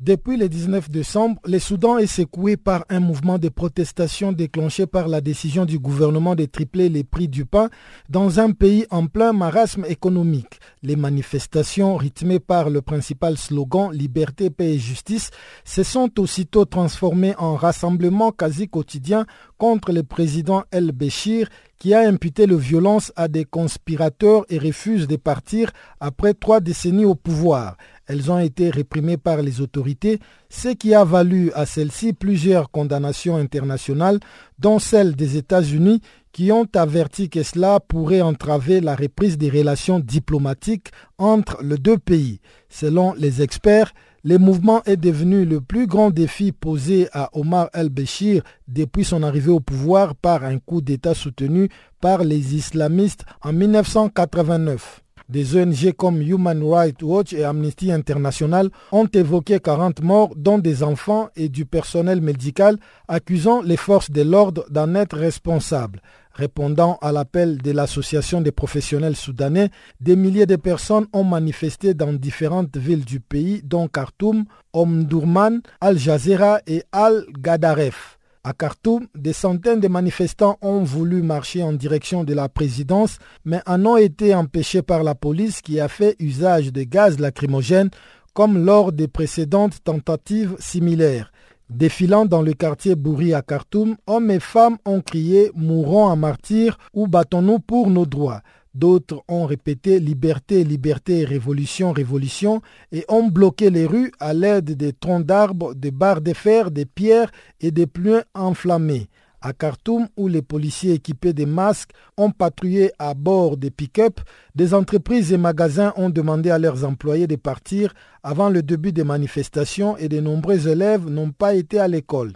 [0.04, 5.08] Depuis le 19 décembre, le Soudan est secoué par un mouvement de protestation déclenché par
[5.08, 7.70] la décision du gouvernement de tripler les prix du pain
[8.10, 10.60] dans un pays en plein marasme économique.
[10.82, 15.30] Les manifestations, rythmées par le principal slogan Liberté, paix et justice,
[15.64, 19.24] se sont aussitôt transformées en rassemblements quasi quotidiens
[19.56, 25.06] contre le président El Béchir qui a imputé le violence à des conspirateurs et refuse
[25.06, 27.76] de partir après trois décennies au pouvoir.
[28.06, 33.36] Elles ont été réprimées par les autorités, ce qui a valu à celles-ci plusieurs condamnations
[33.36, 34.20] internationales,
[34.58, 36.00] dont celle des États-Unis,
[36.32, 41.96] qui ont averti que cela pourrait entraver la reprise des relations diplomatiques entre les deux
[41.96, 42.40] pays.
[42.68, 43.92] Selon les experts,
[44.24, 49.52] le mouvement est devenu le plus grand défi posé à Omar el-Béchir depuis son arrivée
[49.52, 51.68] au pouvoir par un coup d'État soutenu
[52.00, 55.03] par les islamistes en 1989.
[55.30, 60.82] Des ONG comme Human Rights Watch et Amnesty International ont évoqué 40 morts, dont des
[60.82, 62.76] enfants et du personnel médical,
[63.08, 66.02] accusant les forces de l'ordre d'en être responsables.
[66.34, 72.12] Répondant à l'appel de l'Association des professionnels soudanais, des milliers de personnes ont manifesté dans
[72.12, 78.18] différentes villes du pays, dont Khartoum, Omdurman, Al-Jazeera et Al-Gadaref.
[78.46, 83.62] À Khartoum, des centaines de manifestants ont voulu marcher en direction de la présidence, mais
[83.64, 87.88] en ont été empêchés par la police qui a fait usage de gaz lacrymogènes
[88.34, 91.32] comme lors des précédentes tentatives similaires.
[91.70, 96.76] Défilant dans le quartier Bouri à Khartoum, hommes et femmes ont crié Mourons à martyrs
[96.92, 98.42] ou battons-nous pour nos droits.
[98.74, 102.60] D'autres ont répété liberté, liberté, révolution, révolution
[102.90, 106.84] et ont bloqué les rues à l'aide des troncs d'arbres, des barres de fer, des
[106.84, 109.08] pierres et des pluins enflammés.
[109.40, 114.20] À Khartoum, où les policiers équipés de masques ont patrouillé à bord des pick-up,
[114.54, 119.04] des entreprises et magasins ont demandé à leurs employés de partir avant le début des
[119.04, 122.32] manifestations et de nombreux élèves n'ont pas été à l'école.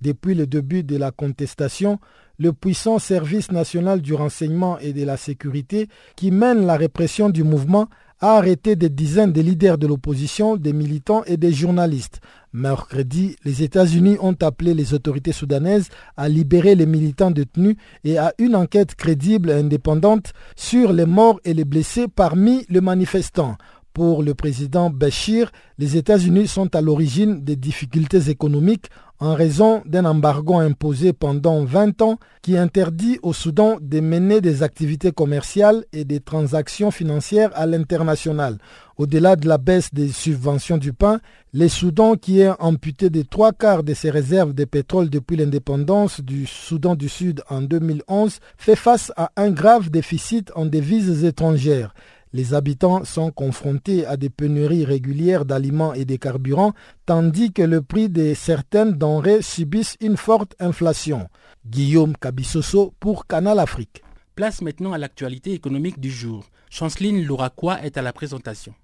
[0.00, 1.98] Depuis le début de la contestation,
[2.42, 7.44] le puissant service national du renseignement et de la sécurité qui mène la répression du
[7.44, 7.86] mouvement
[8.20, 12.20] a arrêté des dizaines de leaders de l'opposition, des militants et des journalistes.
[12.52, 18.32] Mercredi, les États-Unis ont appelé les autorités soudanaises à libérer les militants détenus et à
[18.38, 23.56] une enquête crédible et indépendante sur les morts et les blessés parmi les manifestants.
[23.92, 28.86] Pour le président Bachir, les États-Unis sont à l'origine des difficultés économiques
[29.22, 34.64] en raison d'un embargo imposé pendant 20 ans qui interdit au Soudan de mener des
[34.64, 38.58] activités commerciales et des transactions financières à l'international.
[38.98, 41.20] Au-delà de la baisse des subventions du pain,
[41.54, 46.20] le Soudan, qui est amputé de trois quarts de ses réserves de pétrole depuis l'indépendance
[46.20, 51.94] du Soudan du Sud en 2011, fait face à un grave déficit en devises étrangères.
[52.32, 56.72] Les habitants sont confrontés à des pénuries régulières d'aliments et de carburants,
[57.04, 61.28] tandis que le prix de certaines denrées subissent une forte inflation.
[61.66, 64.02] Guillaume Cabissoso pour Canal Afrique.
[64.34, 66.46] Place maintenant à l'actualité économique du jour.
[66.70, 68.74] Chanceline Louraquois est à la présentation.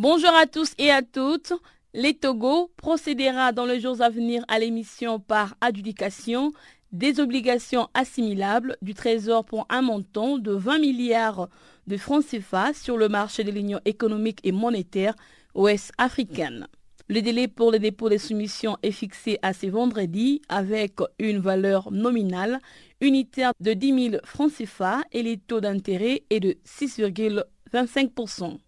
[0.00, 1.52] Bonjour à tous et à toutes.
[1.92, 6.52] Les Togo procédera dans les jours à venir à l'émission par adjudication
[6.90, 11.50] des obligations assimilables du Trésor pour un montant de 20 milliards
[11.86, 15.14] de francs CFA sur le marché de l'Union économique et monétaire
[15.54, 16.66] ouest africaine.
[17.08, 21.92] Le délai pour le dépôt des soumissions est fixé à ce vendredi avec une valeur
[21.92, 22.60] nominale
[23.02, 28.60] unitaire de 10 000 francs CFA et les taux d'intérêt est de 6,25%.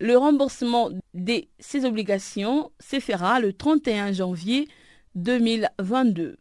[0.00, 4.68] Le remboursement de ces obligations se fera le 31 janvier
[5.16, 6.36] 2022.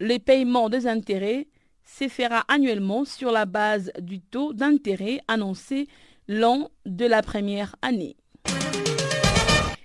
[0.00, 1.46] Le paiement des intérêts
[1.84, 5.88] se fera annuellement sur la base du taux d'intérêt annoncé
[6.26, 8.16] l'an de la première année.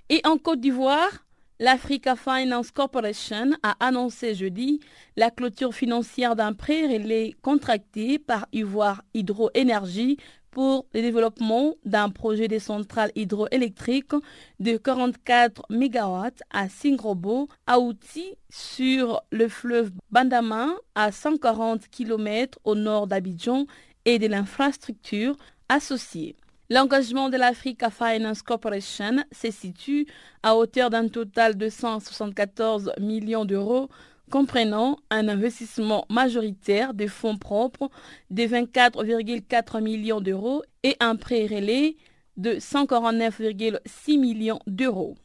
[0.08, 1.26] Et en Côte d'Ivoire,
[1.60, 4.80] l'Africa Finance Corporation a annoncé jeudi
[5.16, 10.16] la clôture financière d'un prêt relais contracté par Ivoire Hydroénergie
[10.52, 14.12] pour le développement d'un projet de centrale hydroélectrique
[14.60, 22.76] de 44 MW à Singrobo, à Outi, sur le fleuve Bandama, à 140 km au
[22.76, 23.66] nord d'Abidjan
[24.04, 25.36] et de l'infrastructure
[25.68, 26.36] associée.
[26.70, 30.06] L'engagement de l'Africa Finance Corporation se situe
[30.42, 33.88] à hauteur d'un total de 174 millions d'euros
[34.30, 37.90] comprenant un investissement majoritaire de fonds propres
[38.30, 41.96] de 24,4 millions d'euros et un prêt relais
[42.36, 45.16] de 149,6 millions d'euros.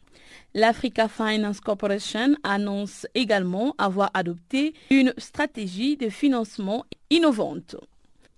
[0.54, 7.76] L'Africa Finance Corporation annonce également avoir adopté une stratégie de financement innovante.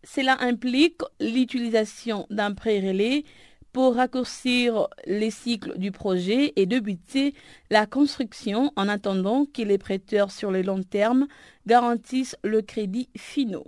[0.04, 3.24] Cela implique l'utilisation d'un prêt relais
[3.72, 7.34] pour raccourcir les cycles du projet et débuter
[7.70, 11.28] la construction en attendant que les prêteurs sur le long terme
[11.68, 13.68] garantissent le crédit finaux.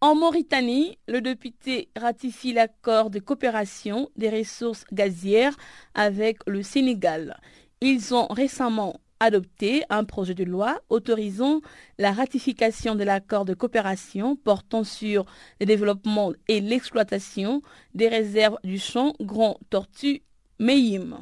[0.00, 5.56] En Mauritanie, le député ratifie l'accord de coopération des ressources gazières
[5.94, 7.40] avec le Sénégal.
[7.80, 11.60] Ils ont récemment adopté un projet de loi autorisant
[11.98, 15.26] la ratification de l'accord de coopération portant sur
[15.60, 17.62] le développement et l'exploitation
[17.94, 20.22] des réserves du champ Grand Tortue
[20.58, 21.18] Meïm.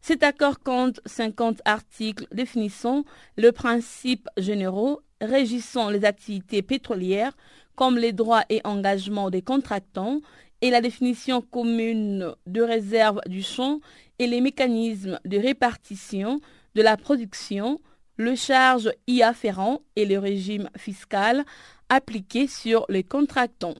[0.00, 3.04] Cet accord compte 50 articles définissant
[3.36, 7.36] le principe généraux régissant les activités pétrolières
[7.76, 10.20] comme les droits et engagements des contractants
[10.60, 13.80] et la définition commune de réserve du champ
[14.18, 16.40] et les mécanismes de répartition
[16.74, 17.80] de la production,
[18.16, 21.44] le charge y afférent et le régime fiscal
[21.88, 23.74] appliqué sur les contractants.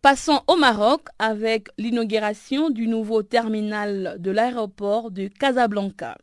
[0.00, 6.16] Passons au Maroc avec l'inauguration du nouveau terminal de l'aéroport de Casablanca.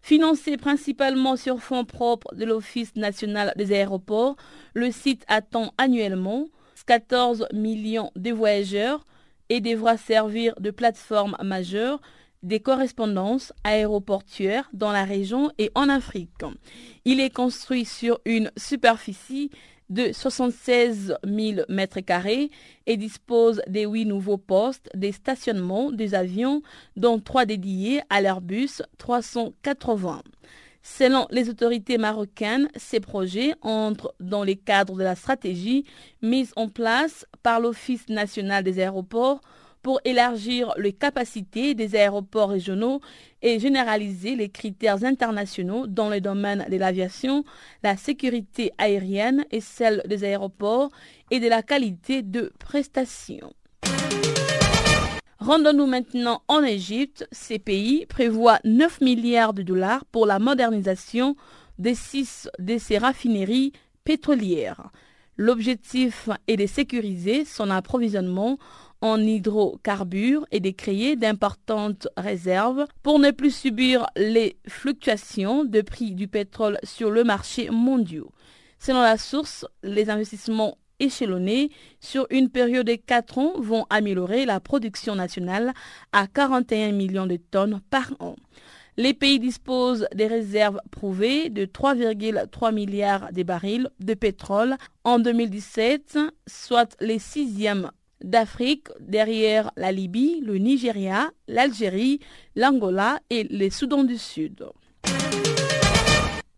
[0.00, 4.36] Financé principalement sur fonds propres de l'Office national des aéroports,
[4.74, 6.48] le site attend annuellement
[6.86, 9.04] 14 millions de voyageurs
[9.48, 12.00] et devra servir de plateforme majeure
[12.44, 16.30] des correspondances aéroportuaires dans la région et en Afrique.
[17.04, 19.50] Il est construit sur une superficie
[19.90, 22.50] de 76 000 m2
[22.86, 26.62] et dispose des huit nouveaux postes des stationnements des avions,
[26.96, 30.22] dont trois dédiés à l'Airbus 380.
[30.82, 35.84] Selon les autorités marocaines, ces projets entrent dans les cadres de la stratégie
[36.20, 39.40] mise en place par l'Office national des aéroports
[39.84, 43.02] pour élargir les capacités des aéroports régionaux
[43.42, 47.44] et généraliser les critères internationaux dans le domaine de l'aviation,
[47.82, 50.90] la sécurité aérienne et celle des aéroports
[51.30, 53.52] et de la qualité de prestation.
[55.38, 57.28] Rendons-nous maintenant en Égypte.
[57.30, 61.36] Ces pays prévoient 9 milliards de dollars pour la modernisation
[61.78, 63.72] des six de ces raffineries
[64.04, 64.90] pétrolières.
[65.36, 68.56] L'objectif est de sécuriser son approvisionnement
[69.04, 76.12] en hydrocarbures et de créer d'importantes réserves pour ne plus subir les fluctuations de prix
[76.12, 78.24] du pétrole sur le marché mondial.
[78.78, 84.58] Selon la source, les investissements échelonnés sur une période de 4 ans vont améliorer la
[84.58, 85.74] production nationale
[86.12, 88.36] à 41 millions de tonnes par an.
[88.96, 96.18] Les pays disposent des réserves prouvées de 3,3 milliards de barils de pétrole en 2017,
[96.46, 97.90] soit les sixièmes
[98.24, 102.18] d'Afrique derrière la Libye, le Nigeria, l'Algérie,
[102.56, 104.66] l'Angola et les Soudan du Sud.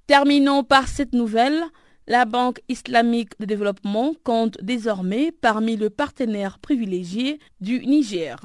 [0.07, 1.63] Terminons par cette nouvelle.
[2.09, 8.39] La Banque islamique de développement compte désormais parmi les partenaires privilégiés du Niger.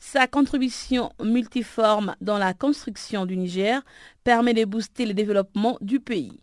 [0.00, 3.80] Sa contribution multiforme dans la construction du Niger
[4.24, 6.40] permet de booster le développement du pays.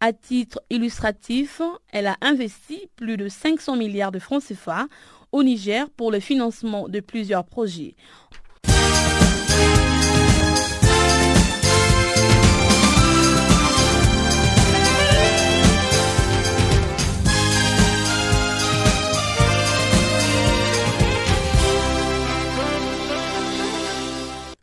[0.00, 1.60] À titre illustratif,
[1.92, 4.86] elle a investi plus de 500 milliards de francs CFA
[5.32, 7.94] au Niger pour le financement de plusieurs projets.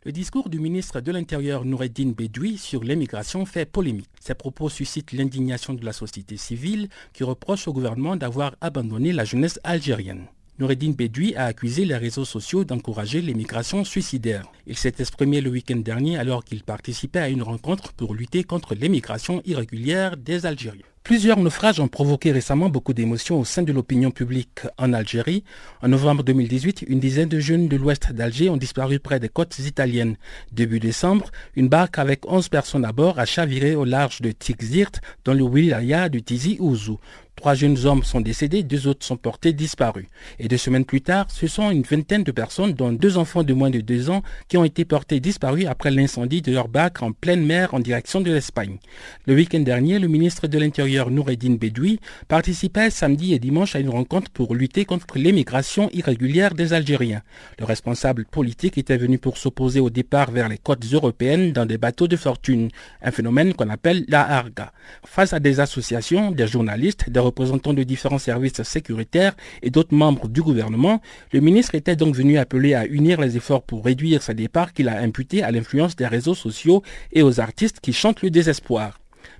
[0.08, 4.08] Le discours du ministre de l'Intérieur Noureddin Bedoui sur l'immigration fait polémique.
[4.20, 9.26] Ces propos suscitent l'indignation de la société civile qui reproche au gouvernement d'avoir abandonné la
[9.26, 10.24] jeunesse algérienne.
[10.58, 14.44] Noureddin Bedoui a accusé les réseaux sociaux d'encourager l'immigration suicidaire.
[14.66, 18.74] Il s'est exprimé le week-end dernier alors qu'il participait à une rencontre pour lutter contre
[18.74, 20.82] l'immigration irrégulière des Algériens.
[21.08, 25.42] Plusieurs naufrages ont provoqué récemment beaucoup d'émotions au sein de l'opinion publique en Algérie.
[25.80, 29.58] En novembre 2018, une dizaine de jeunes de l'ouest d'Alger ont disparu près des côtes
[29.60, 30.16] italiennes.
[30.52, 35.00] Début décembre, une barque avec 11 personnes à bord a chaviré au large de Tixzirt
[35.24, 36.98] dans le wilaya de Tizi Ouzou.
[37.38, 40.06] Trois jeunes hommes sont décédés, deux autres sont portés disparus.
[40.40, 43.54] Et deux semaines plus tard, ce sont une vingtaine de personnes, dont deux enfants de
[43.54, 47.12] moins de deux ans, qui ont été portés disparus après l'incendie de leur barque en
[47.12, 48.78] pleine mer en direction de l'Espagne.
[49.26, 53.90] Le week-end dernier, le ministre de l'Intérieur Noureddin Bedoui participait samedi et dimanche à une
[53.90, 57.22] rencontre pour lutter contre l'émigration irrégulière des Algériens.
[57.60, 61.78] Le responsable politique était venu pour s'opposer au départ vers les côtes européennes dans des
[61.78, 62.68] bateaux de fortune,
[63.00, 64.72] un phénomène qu'on appelle la harga.
[65.06, 70.28] Face à des associations, des journalistes, des représentants de différents services sécuritaires et d'autres membres
[70.28, 71.00] du gouvernement,
[71.32, 74.88] le ministre était donc venu appeler à unir les efforts pour réduire ce départ qu'il
[74.88, 78.98] a imputé à l'influence des réseaux sociaux et aux artistes qui chantent le désespoir.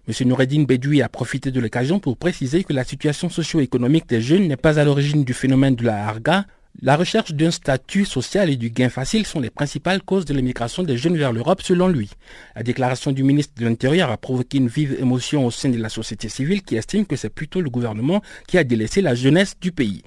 [0.08, 0.28] M.
[0.28, 4.56] Noureddin Bedoui a profité de l'occasion pour préciser que la situation socio-économique des jeunes n'est
[4.56, 6.46] pas à l'origine du phénomène de la harga,
[6.80, 10.84] la recherche d'un statut social et du gain facile sont les principales causes de l'émigration
[10.84, 12.08] des jeunes vers l'Europe selon lui.
[12.54, 15.88] La déclaration du ministre de l'Intérieur a provoqué une vive émotion au sein de la
[15.88, 19.72] société civile qui estime que c'est plutôt le gouvernement qui a délaissé la jeunesse du
[19.72, 20.04] pays.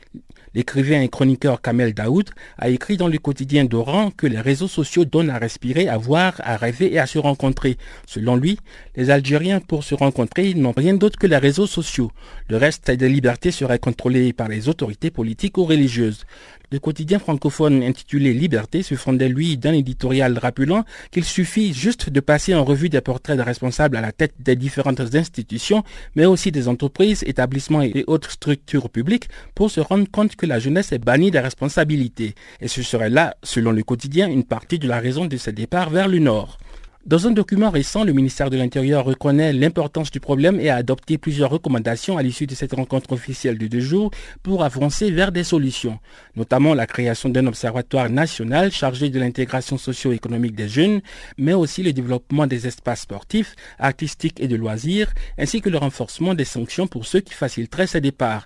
[0.54, 5.06] L'écrivain et chroniqueur Kamel Daoud a écrit dans le quotidien d'Oran que les réseaux sociaux
[5.06, 7.78] donnent à respirer, à voir, à rêver et à se rencontrer.
[8.06, 8.60] Selon lui,
[8.98, 12.12] les Algériens pour se rencontrer n'ont rien d'autre que les réseaux sociaux.
[12.50, 16.26] Le reste des libertés serait contrôlé par les autorités politiques ou religieuses.
[16.74, 22.22] Le quotidien francophone intitulé Liberté se fondait lui d'un éditorial rappelant qu'il suffit juste de
[22.22, 25.84] passer en revue des portraits de responsables à la tête des différentes institutions,
[26.16, 30.60] mais aussi des entreprises, établissements et autres structures publiques pour se rendre compte que la
[30.60, 32.36] jeunesse est bannie des responsabilités.
[32.62, 35.90] Et ce serait là, selon le quotidien, une partie de la raison de ce départ
[35.90, 36.58] vers le nord.
[37.04, 41.18] Dans un document récent, le ministère de l'Intérieur reconnaît l'importance du problème et a adopté
[41.18, 44.12] plusieurs recommandations à l'issue de cette rencontre officielle de deux jours
[44.44, 45.98] pour avancer vers des solutions,
[46.36, 51.02] notamment la création d'un observatoire national chargé de l'intégration socio-économique des jeunes,
[51.40, 56.36] mais aussi le développement des espaces sportifs, artistiques et de loisirs, ainsi que le renforcement
[56.36, 58.46] des sanctions pour ceux qui faciliteraient ces départs.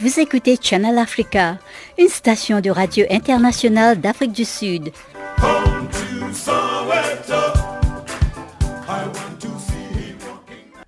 [0.00, 1.58] Vous écoutez Channel Africa,
[1.98, 4.92] une station de radio internationale d'Afrique du Sud.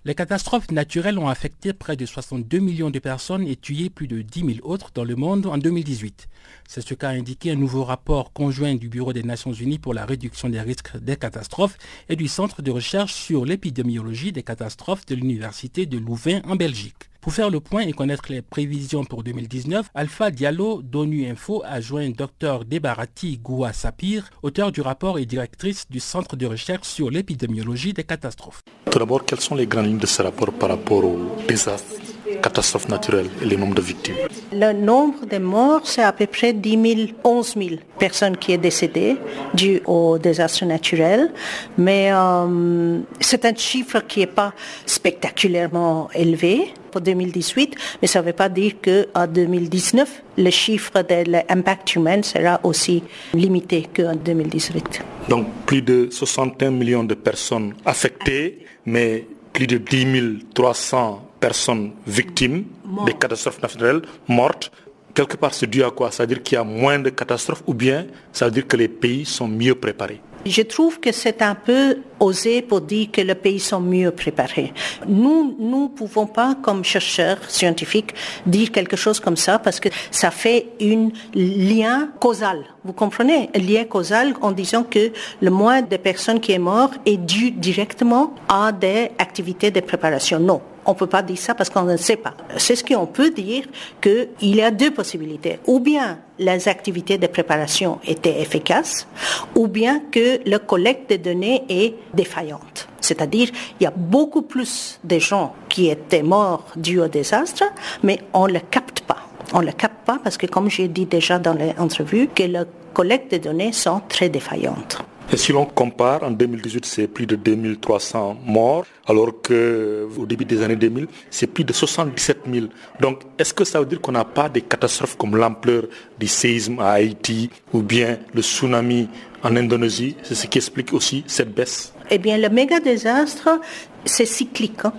[0.06, 4.22] Les catastrophes naturelles ont affecté près de 62 millions de personnes et tué plus de
[4.22, 6.26] 10 000 autres dans le monde en 2018.
[6.66, 10.06] C'est ce qu'a indiqué un nouveau rapport conjoint du Bureau des Nations Unies pour la
[10.06, 11.76] réduction des risques des catastrophes
[12.08, 17.11] et du Centre de recherche sur l'épidémiologie des catastrophes de l'Université de Louvain en Belgique.
[17.22, 21.80] Pour faire le point et connaître les prévisions pour 2019, Alpha Diallo d'ONU Info a
[21.80, 27.10] joint Dr Debarati Goua Sapir, auteur du rapport et directrice du Centre de recherche sur
[27.10, 28.62] l'épidémiologie des catastrophes.
[28.90, 31.94] Tout d'abord, quelles sont les grandes lignes de ce rapport par rapport aux désastres
[32.40, 34.14] catastrophes naturelles et les nombres de victimes
[34.52, 38.60] Le nombre de morts, c'est à peu près 10 000, 11 000 personnes qui sont
[38.60, 39.16] décédées
[39.54, 41.32] dues aux désastres naturels.
[41.78, 44.52] Mais euh, c'est un chiffre qui n'est pas
[44.86, 51.30] spectaculairement élevé pour 2018, mais ça ne veut pas dire qu'en 2019, le chiffre de
[51.30, 53.02] l'impact humain sera aussi
[53.34, 55.02] limité qu'en 2018.
[55.28, 62.64] Donc plus de 61 millions de personnes affectées, mais plus de 10 300 personnes victimes
[63.06, 64.70] des catastrophes naturelles mortes.
[65.12, 66.10] Quelque part, c'est dû à quoi?
[66.10, 68.78] Ça veut dire qu'il y a moins de catastrophes ou bien ça veut dire que
[68.78, 70.20] les pays sont mieux préparés?
[70.44, 74.72] Je trouve que c'est un peu osé pour dire que les pays sont mieux préparés.
[75.06, 78.12] Nous ne pouvons pas, comme chercheurs scientifiques,
[78.44, 82.58] dire quelque chose comme ça parce que ça fait un lien causal.
[82.82, 83.50] Vous comprenez?
[83.54, 87.52] Un lien causal en disant que le moins de personnes qui est mort est dû
[87.52, 90.40] directement à des activités de préparation.
[90.40, 90.60] Non.
[90.84, 92.34] On peut pas dire ça parce qu'on ne sait pas.
[92.56, 93.64] C'est ce qu'on peut dire
[94.00, 95.60] qu'il y a deux possibilités.
[95.66, 99.06] Ou bien les activités de préparation étaient efficaces,
[99.54, 102.88] ou bien que la collecte de données est défaillante.
[103.00, 103.48] C'est-à-dire,
[103.80, 107.64] il y a beaucoup plus de gens qui étaient morts dû au désastre,
[108.02, 109.18] mais on ne le capte pas.
[109.54, 112.64] On ne le capte pas parce que, comme j'ai dit déjà dans l'entrevue, que la
[112.92, 114.98] collecte de données sont très défaillantes.
[115.32, 120.62] Et si l'on compare, en 2018, c'est plus de 2300 morts, alors qu'au début des
[120.62, 122.66] années 2000, c'est plus de 77 000.
[123.00, 125.84] Donc, est-ce que ça veut dire qu'on n'a pas des catastrophes comme l'ampleur
[126.18, 129.08] du séisme à Haïti ou bien le tsunami
[129.42, 130.16] en Indonésie?
[130.22, 131.94] C'est ce qui explique aussi cette baisse.
[132.10, 133.58] Eh bien, le méga désastre,
[134.04, 134.84] c'est cyclique.
[134.84, 134.92] Hein.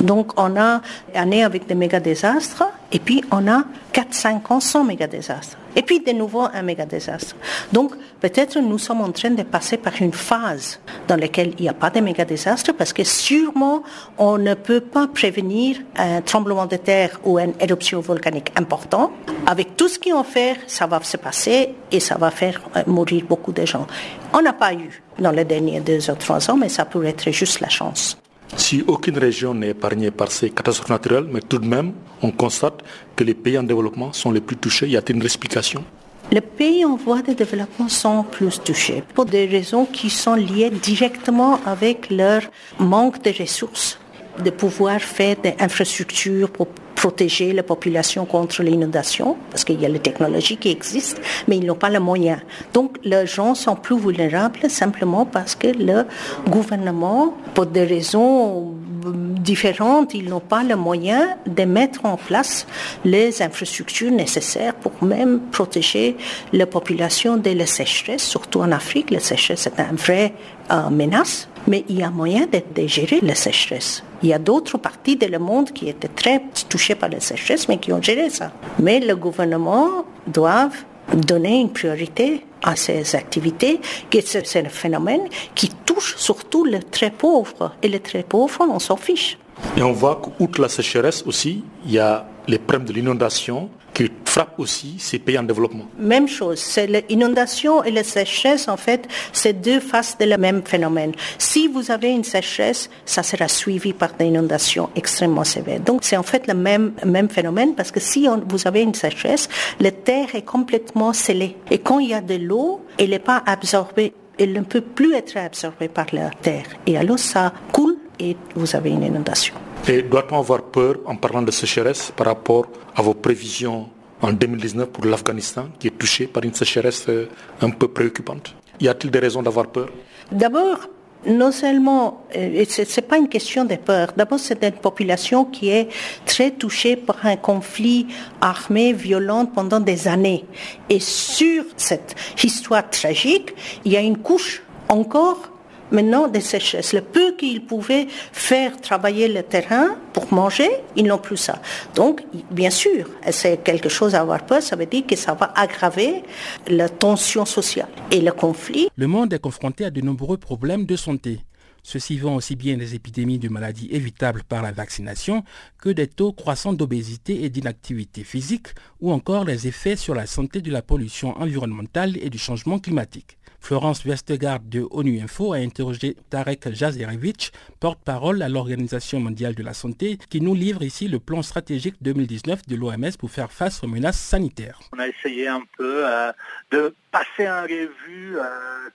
[0.00, 0.80] Donc on a
[1.14, 5.58] année avec des méga désastres et puis on a 4-5 ans sans méga désastres.
[5.76, 7.34] Et puis de nouveau un méga désastre.
[7.72, 11.68] Donc peut-être nous sommes en train de passer par une phase dans laquelle il n'y
[11.68, 13.82] a pas de méga désastres parce que sûrement
[14.18, 19.12] on ne peut pas prévenir un tremblement de terre ou une éruption volcanique important.
[19.46, 22.82] Avec tout ce qu'ils ont fait, ça va se passer et ça va faire euh,
[22.86, 23.86] mourir beaucoup de gens.
[24.32, 27.30] On n'a pas eu dans les derniers deux ou trois ans, mais ça pourrait être
[27.30, 28.21] juste la chance.
[28.56, 31.92] Si aucune région n'est épargnée par ces catastrophes naturelles, mais tout de même,
[32.22, 32.82] on constate
[33.16, 34.88] que les pays en développement sont les plus touchés.
[34.88, 35.84] Y a-t-il une explication?
[36.30, 40.70] Les pays en voie de développement sont plus touchés pour des raisons qui sont liées
[40.70, 42.42] directement avec leur
[42.78, 43.98] manque de ressources,
[44.42, 49.88] de pouvoir faire des infrastructures pour protéger la population contre l'inondation, parce qu'il y a
[49.88, 52.40] les technologies qui existent, mais ils n'ont pas les moyens.
[52.72, 56.06] Donc les gens sont plus vulnérables simplement parce que le
[56.48, 58.74] gouvernement, pour des raisons
[59.10, 62.66] différentes, ils n'ont pas les moyens de mettre en place
[63.04, 66.16] les infrastructures nécessaires pour même protéger
[66.52, 69.10] la population de la sécheresse, surtout en Afrique.
[69.10, 70.34] La sécheresse est une vraie
[70.70, 74.02] euh, menace, mais il y a moyen de, de gérer la sécheresse.
[74.22, 77.78] Il y a d'autres parties du monde qui étaient très touchées par la sécheresse, mais
[77.78, 78.52] qui ont géré ça.
[78.78, 80.70] Mais le gouvernement doit
[81.12, 83.80] donner une priorité à ces activités,
[84.24, 85.22] c'est un phénomène
[85.54, 87.72] qui touche surtout les très pauvres.
[87.82, 89.38] Et les très pauvres, on s'en fiche.
[89.76, 94.10] Et on voit qu'outre la sécheresse aussi, il y a les problèmes de l'inondation qui
[94.24, 95.84] frappent aussi ces pays en développement.
[95.98, 100.62] Même chose, c'est l'inondation et la sécheresse, en fait, c'est deux faces de le même
[100.64, 101.12] phénomène.
[101.38, 105.80] Si vous avez une sécheresse, ça sera suivi par des inondations extrêmement sévères.
[105.80, 109.48] Donc c'est en fait le même, même phénomène parce que si vous avez une sécheresse,
[109.80, 111.56] la terre est complètement scellée.
[111.70, 115.14] Et quand il y a de l'eau, elle n'est pas absorbée, elle ne peut plus
[115.14, 116.64] être absorbée par la terre.
[116.86, 119.54] Et alors ça coule et vous avez une inondation.
[119.88, 123.88] Et doit-on avoir peur en parlant de sécheresse par rapport à vos prévisions
[124.20, 127.26] en 2019 pour l'Afghanistan qui est touché par une sécheresse euh,
[127.60, 128.54] un peu préoccupante?
[128.80, 129.88] Y a-t-il des raisons d'avoir peur?
[130.30, 130.86] D'abord,
[131.26, 135.70] non seulement, euh, ce n'est pas une question de peur, d'abord c'est une population qui
[135.70, 135.88] est
[136.26, 138.06] très touchée par un conflit
[138.40, 140.44] armé violent pendant des années.
[140.88, 143.52] Et sur cette histoire tragique,
[143.84, 145.51] il y a une couche encore
[145.92, 146.92] maintenant des sécheresses.
[146.92, 151.60] Le peu qu'ils pouvaient faire travailler le terrain pour manger, ils n'ont plus ça.
[151.94, 155.52] Donc, bien sûr, c'est quelque chose à avoir peur, ça veut dire que ça va
[155.54, 156.22] aggraver
[156.68, 158.88] la tension sociale et le conflit.
[158.96, 161.40] Le monde est confronté à de nombreux problèmes de santé.
[161.84, 165.42] Ceci vont aussi bien des épidémies de maladies évitables par la vaccination
[165.78, 168.68] que des taux croissants d'obésité et d'inactivité physique
[169.00, 173.36] ou encore les effets sur la santé de la pollution environnementale et du changement climatique.
[173.62, 179.72] Florence Westergaard de ONU Info a interrogé Tarek Jazerevich, porte-parole à l'Organisation mondiale de la
[179.72, 183.86] santé, qui nous livre ici le plan stratégique 2019 de l'OMS pour faire face aux
[183.86, 184.80] menaces sanitaires.
[184.92, 186.32] On a essayé un peu euh,
[186.72, 188.42] de passer en revue euh,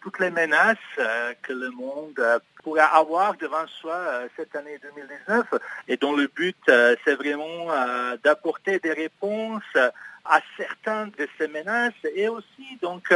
[0.01, 2.22] toutes les menaces euh, que le monde
[2.61, 3.97] pourrait avoir devant soi
[4.36, 5.45] cette année 2019
[5.88, 7.68] et dont le but c'est vraiment
[8.22, 9.63] d'apporter des réponses
[10.26, 13.13] à certaines de ces menaces et aussi donc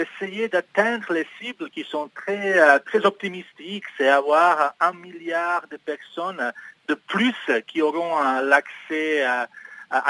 [0.00, 5.76] d'essayer d'atteindre les cibles qui sont très, euh, très optimistiques, c'est avoir un milliard de
[5.76, 6.52] personnes
[6.88, 7.34] de plus
[7.66, 9.48] qui auront euh, l'accès à,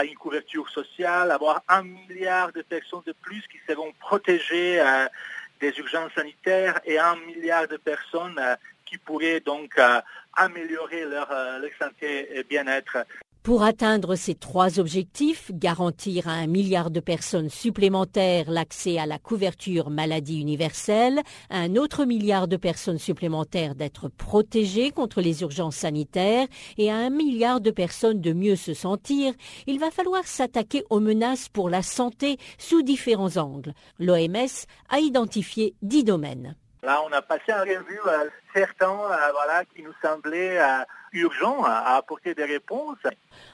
[0.05, 5.07] une couverture sociale, avoir un milliard de personnes de plus qui seront protégées euh,
[5.59, 8.41] des urgences sanitaires et un milliard de personnes
[8.85, 9.79] qui pourraient donc
[10.37, 11.29] améliorer leur
[11.79, 12.99] santé et bien-être.
[13.43, 19.19] Pour atteindre ces trois objectifs, garantir à un milliard de personnes supplémentaires l'accès à la
[19.19, 25.77] couverture maladie universelle, à un autre milliard de personnes supplémentaires d'être protégées contre les urgences
[25.77, 29.33] sanitaires et à un milliard de personnes de mieux se sentir,
[29.67, 33.73] il va falloir s'attaquer aux menaces pour la santé sous différents angles.
[33.99, 36.57] L'OMS a identifié dix domaines.
[36.83, 41.97] Là, on a passé en revue euh, certains euh, qui nous semblaient euh, urgents à
[41.97, 42.99] apporter des réponses.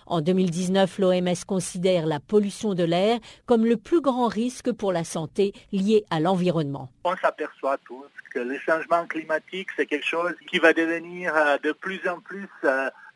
[0.07, 5.05] En 2019, l'OMS considère la pollution de l'air comme le plus grand risque pour la
[5.05, 6.91] santé lié à l'environnement.
[7.05, 11.33] On s'aperçoit tous que le changement climatique, c'est quelque chose qui va devenir
[11.63, 12.49] de plus en plus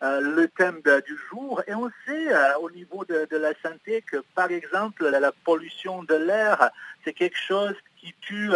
[0.01, 1.63] le thème du jour.
[1.67, 2.29] Et on sait
[2.61, 6.71] au niveau de, la santé que, par exemple, la pollution de l'air,
[7.05, 8.51] c'est quelque chose qui tue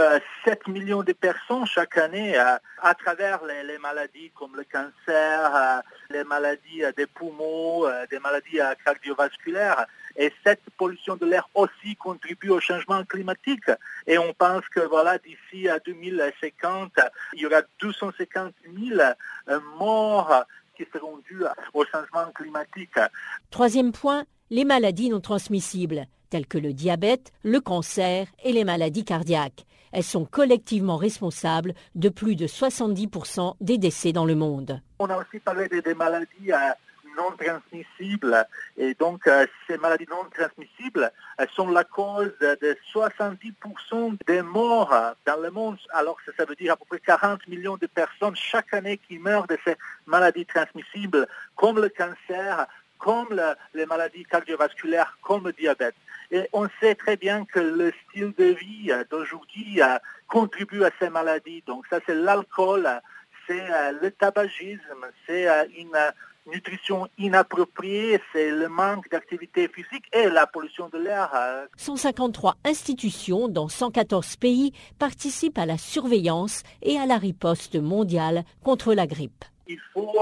[0.44, 5.54] 7 euh, millions de personnes chaque année euh, à travers les, maladies comme le cancer,
[5.54, 9.86] euh, les maladies des poumons, des maladies cardiovasculaires.
[10.16, 13.70] Et cette pollution de l'air aussi contribue au changement climatique.
[14.06, 16.92] Et on pense que voilà, d'ici à 2050,
[17.34, 19.00] il y aura 250 000
[19.78, 20.44] morts
[20.76, 22.98] qui seront dues au changement climatique.
[23.50, 24.24] Troisième point,
[24.54, 29.66] les maladies non transmissibles telles que le diabète, le cancer et les maladies cardiaques.
[29.90, 34.80] Elles sont collectivement responsables de plus de 70% des décès dans le monde.
[35.00, 36.70] On a aussi parlé des, maladies euh,
[37.16, 38.46] non transmissibles.
[38.76, 41.10] Et donc, euh, ces maladies non transmissibles
[41.56, 44.94] sont la cause de 70% des morts
[45.26, 45.78] dans le monde.
[45.92, 49.48] Alors, ça veut dire à peu près 40 millions de personnes chaque année qui meurent
[49.48, 49.74] de ces
[50.06, 51.26] maladies transmissibles,
[51.56, 52.68] comme le cancer,
[53.04, 53.38] comme
[53.74, 55.94] les maladies cardiovasculaires, comme le diabète.
[56.30, 59.80] Et on sait très bien que le style de vie d'aujourd'hui
[60.26, 61.62] contribue à ces maladies.
[61.66, 62.88] Donc ça, c'est l'alcool,
[63.46, 65.98] c'est euh, le tabagisme, c'est euh, une
[66.50, 71.30] nutrition inappropriée, c'est le manque d'activité physique et la pollution de l'air.
[71.76, 72.70] 153 euh.
[72.70, 79.06] institutions dans 114 pays participent à la surveillance et à la riposte mondiale contre la
[79.06, 79.44] grippe.
[79.66, 80.18] Il faut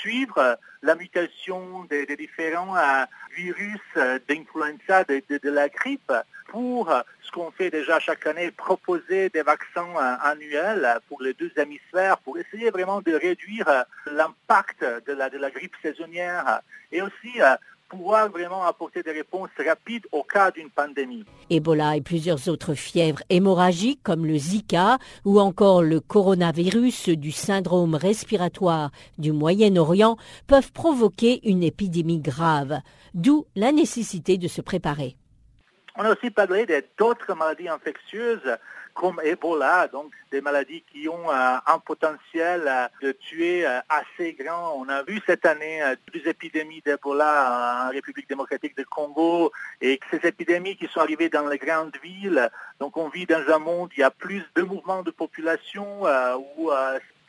[0.00, 3.04] suivre la mutation des, différents euh,
[3.36, 6.12] virus euh, d'influenza, de, la grippe,
[6.48, 11.52] pour euh, ce qu'on fait déjà chaque année, proposer des vaccins annuels pour les deux
[11.56, 13.68] hémisphères, pour essayer vraiment de réduire
[14.06, 16.60] l'impact de la, de la grippe saisonnière
[16.92, 17.40] et aussi
[17.88, 21.24] pouvoir vraiment apporter des réponses rapides au cas d'une pandémie.
[21.50, 27.94] Ebola et plusieurs autres fièvres hémorragiques comme le Zika ou encore le coronavirus du syndrome
[27.94, 30.16] respiratoire du Moyen-Orient
[30.46, 32.80] peuvent provoquer une épidémie grave,
[33.14, 35.16] d'où la nécessité de se préparer.
[35.98, 36.66] On a aussi parlé
[36.98, 38.56] d'autres maladies infectieuses
[38.96, 44.32] comme Ebola, donc des maladies qui ont euh, un potentiel euh, de tuer euh, assez
[44.32, 44.74] grand.
[44.78, 45.82] On a vu cette année
[46.14, 51.46] des épidémies d'Ebola en République démocratique du Congo et ces épidémies qui sont arrivées dans
[51.46, 52.48] les grandes villes.
[52.80, 56.04] Donc on vit dans un monde où il y a plus de mouvements de population
[56.56, 56.70] où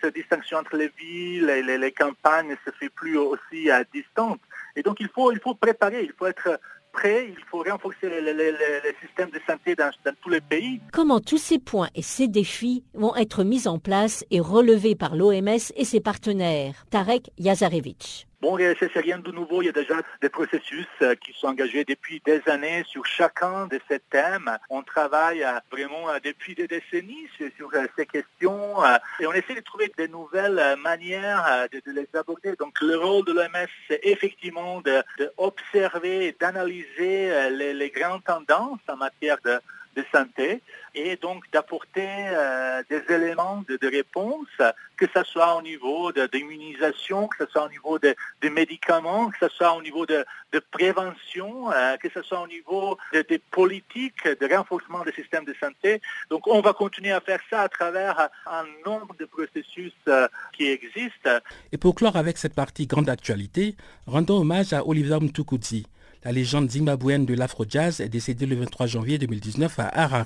[0.02, 4.38] cette distinction entre les villes et les, campagnes ne se fait plus aussi à distance.
[4.76, 6.60] Et donc il faut, il faut préparer, il faut être
[7.06, 9.92] il faut renforcer de santé dans,
[10.22, 10.82] tous les pays.
[10.92, 15.16] Comment tous ces points et ces défis vont être mis en place et relevés par
[15.16, 16.86] l'OMS et ses partenaires?
[16.90, 18.28] Tarek Yazarevich.
[18.40, 19.64] Bon, c'est rien de nouveau.
[19.64, 23.66] Il y a déjà des processus euh, qui sont engagés depuis des années sur chacun
[23.66, 24.56] de ces thèmes.
[24.70, 27.28] On travaille euh, vraiment euh, depuis des décennies
[27.58, 28.76] sur ces questions
[29.20, 32.56] et on essaie de trouver de nouvelles manières de, les aborder.
[32.60, 34.84] Donc, le rôle de l'OMS, c'est effectivement
[35.18, 39.60] d'observer et d'analyser les grandes tendances en matière de
[39.98, 40.62] de santé
[40.96, 44.48] et donc d'apporter euh, des éléments de, réponse,
[44.96, 48.16] que ce soit au niveau d'immunisation, que ce soit au niveau de,
[48.50, 50.26] médicaments, que ce soit au niveau de,
[50.72, 56.02] prévention, euh, que ce soit au niveau des politiques de renforcement des systèmes de santé.
[56.32, 60.68] Donc on va continuer à faire ça à travers un nombre de processus euh, qui
[60.68, 61.38] existent.
[61.72, 63.76] Et pour clore avec cette partie grande actualité,
[64.08, 65.86] rendons hommage à Oliver Mtukudzi.
[66.28, 70.26] La légende zimbabwéenne de l'afro-jazz est décédée le 23 janvier 2019 à Harare.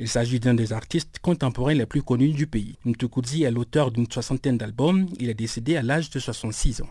[0.00, 2.78] Il s'agit d'un des artistes contemporains les plus connus du pays.
[2.86, 5.06] Mtukudzi est l'auteur d'une soixantaine d'albums.
[5.20, 6.88] Il est décédé à l'âge de 66 ans.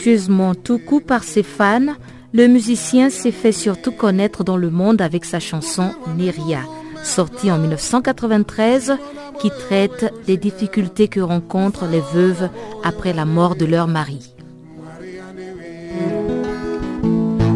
[0.00, 1.94] Affectueusement Tuku par ses fans,
[2.32, 6.60] le musicien s'est fait surtout connaître dans le monde avec sa chanson Neria,
[7.02, 8.94] sortie en 1993,
[9.40, 12.48] qui traite des difficultés que rencontrent les veuves
[12.82, 14.34] après la mort de leur mari.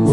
[0.06, 0.12] En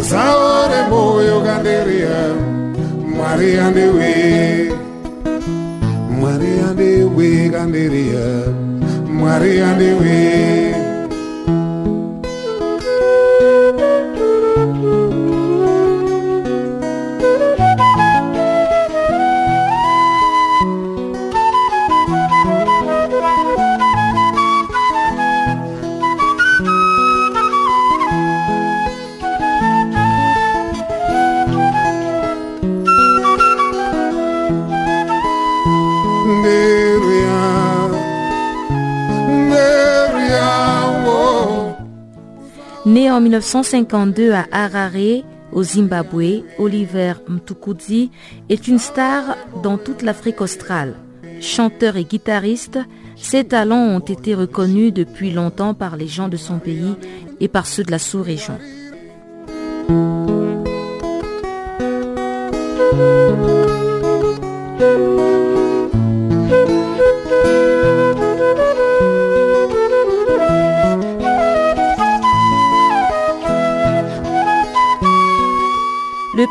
[43.32, 48.10] 1952 à Harare, au Zimbabwe, Oliver Mtukudzi
[48.50, 50.96] est une star dans toute l'Afrique australe.
[51.40, 52.78] Chanteur et guitariste,
[53.16, 56.94] ses talents ont été reconnus depuis longtemps par les gens de son pays
[57.40, 58.58] et par ceux de la sous-région.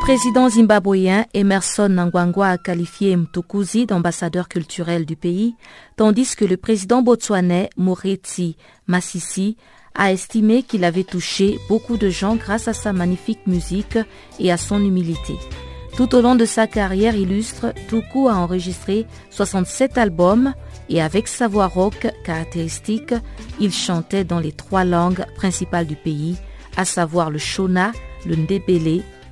[0.02, 5.56] Président zimbabwéen Emerson Nangwangwa a qualifié Mtukuzi d'ambassadeur culturel du pays,
[5.96, 9.58] tandis que le président botswanais Moretsi Masisi
[9.94, 14.00] a estimé qu'il avait touché beaucoup de gens grâce à sa magnifique musique
[14.40, 15.36] et à son humilité.
[15.96, 20.56] Tout au long de sa carrière illustre, Tuku a enregistré 67 albums
[20.90, 23.14] et avec sa voix rock caractéristique,
[23.60, 26.38] il chantait dans les trois langues principales du pays,
[26.76, 27.92] à savoir le Shona,
[28.26, 29.04] le Ndebele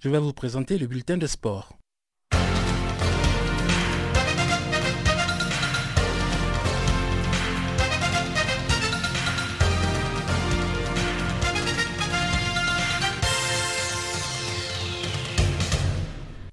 [0.00, 1.81] Je vais vous présenter le bulletin de sport.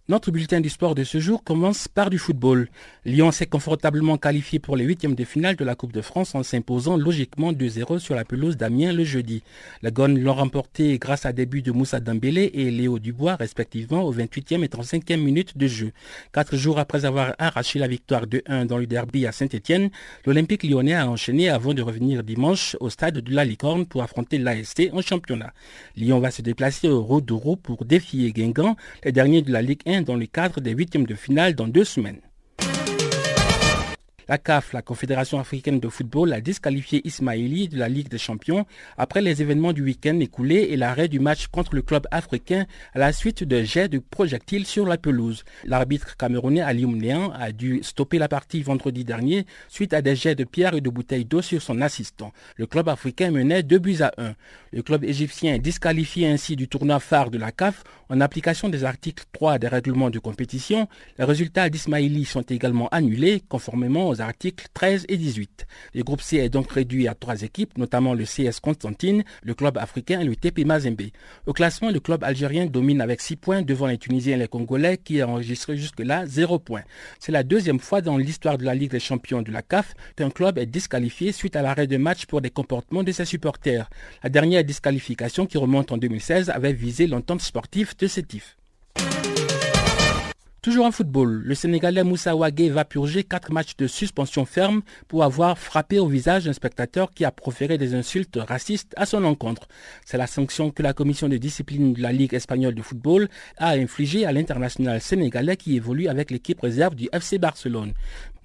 [0.10, 2.68] Notre bulletin du sport de ce jour commence par du football.
[3.05, 6.41] Lyon s'est confortablement qualifié pour les huitièmes de finale de la Coupe de France en
[6.41, 9.43] s'imposant logiquement 2-0 sur la pelouse d'Amiens le jeudi.
[9.84, 14.01] La Gonne l'ont remporté grâce à des buts de Moussa Dembélé et Léo Dubois respectivement
[14.01, 15.91] au 28e et 35e minute de jeu.
[16.34, 19.91] Quatre jours après avoir arraché la victoire 2-1 dans le derby à Saint-Etienne,
[20.26, 24.39] l'Olympique lyonnais a enchaîné avant de revenir dimanche au stade de la Licorne pour affronter
[24.39, 25.53] l'AST en championnat.
[25.95, 29.98] Lyon va se déplacer au Rodouro pour défier Guingamp, les derniers de la Ligue 1
[30.01, 32.21] dans le cadre des huitièmes de finale dans deux semaines.
[34.29, 38.67] La CAF, la Confédération africaine de football, a disqualifié Ismaili de la Ligue des champions
[38.95, 42.99] après les événements du week-end écoulé et l'arrêt du match contre le club africain à
[42.99, 45.45] la suite de jets de projectiles sur la pelouse.
[45.63, 50.35] L'arbitre camerounais Alioum Néan a dû stopper la partie vendredi dernier suite à des jets
[50.35, 52.31] de pierres et de bouteilles d'eau sur son assistant.
[52.55, 54.35] Le club africain menait deux buts à un.
[54.71, 58.84] Le club égyptien est disqualifié ainsi du tournoi phare de la CAF en application des
[58.84, 60.88] articles 3 des règlements de compétition.
[61.18, 65.68] Les résultats d'Ismaili sont également annulés conformément aux articles 13 et 18.
[65.93, 69.78] Le groupe C est donc réduit à trois équipes, notamment le CS Constantine, le club
[69.78, 71.01] africain et le TP Mazembe.
[71.45, 74.97] Au classement, le club algérien domine avec 6 points devant les Tunisiens et les Congolais
[74.97, 76.84] qui ont enregistré jusque-là 0 points.
[77.20, 80.32] C'est la deuxième fois dans l'histoire de la Ligue des champions de la CAF qu'un
[80.32, 83.89] club est disqualifié suite à l'arrêt de match pour des comportements de ses supporters.
[84.24, 88.55] La dernière disqualification qui remonte en 2016 avait visé l'entente sportive Sétif.
[90.61, 95.23] Toujours en football, le Sénégalais Moussa Ouagé va purger quatre matchs de suspension ferme pour
[95.23, 99.69] avoir frappé au visage un spectateur qui a proféré des insultes racistes à son encontre.
[100.05, 103.71] C'est la sanction que la commission de discipline de la Ligue espagnole de football a
[103.71, 107.93] infligée à l'international sénégalais qui évolue avec l'équipe réserve du FC Barcelone.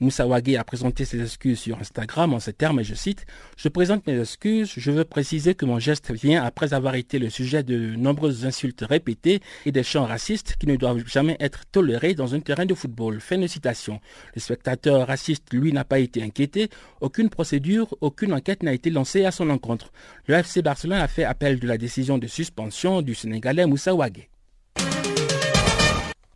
[0.00, 3.26] Moussa Ouagé a présenté ses excuses sur Instagram en ces termes, et je cite,
[3.56, 7.30] Je présente mes excuses, je veux préciser que mon geste vient après avoir été le
[7.30, 12.14] sujet de nombreuses insultes répétées et des chants racistes qui ne doivent jamais être tolérés
[12.14, 13.20] dans un terrain de football.
[13.20, 14.00] Fin de citation.
[14.34, 16.68] Le spectateur raciste, lui, n'a pas été inquiété,
[17.00, 19.92] aucune procédure, aucune enquête n'a été lancée à son encontre.
[20.26, 24.28] Le FC Barcelone a fait appel de la décision de suspension du Sénégalais Moussa Ouagé.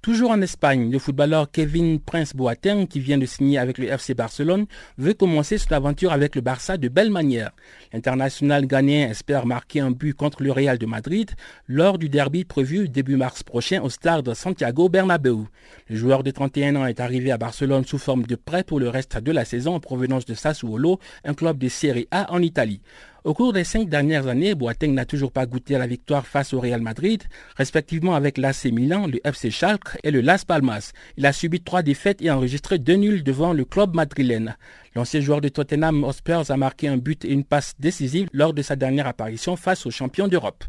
[0.08, 4.14] Toujours en Espagne, le footballeur Kevin Prince Boateng, qui vient de signer avec le FC
[4.14, 4.64] Barcelone,
[4.96, 7.50] veut commencer son aventure avec le Barça de belle manière.
[7.92, 11.32] L'international ghanéen espère marquer un but contre le Real de Madrid
[11.66, 15.44] lors du derby prévu début mars prochain au stade Santiago Bernabéu.
[15.90, 18.88] Le joueur de 31 ans est arrivé à Barcelone sous forme de prêt pour le
[18.88, 22.80] reste de la saison en provenance de Sassuolo, un club de Serie A en Italie.
[23.24, 26.54] Au cours des cinq dernières années, Boateng n'a toujours pas goûté à la victoire face
[26.54, 27.24] au Real Madrid,
[27.56, 30.92] respectivement avec l'AC Milan, le FC Schalke et le Las Palmas.
[31.16, 34.56] Il a subi trois défaites et enregistré deux nuls devant le club madrilène.
[34.94, 38.62] L'ancien joueur de Tottenham Hotspur a marqué un but et une passe décisive lors de
[38.62, 40.64] sa dernière apparition face aux champions d'Europe.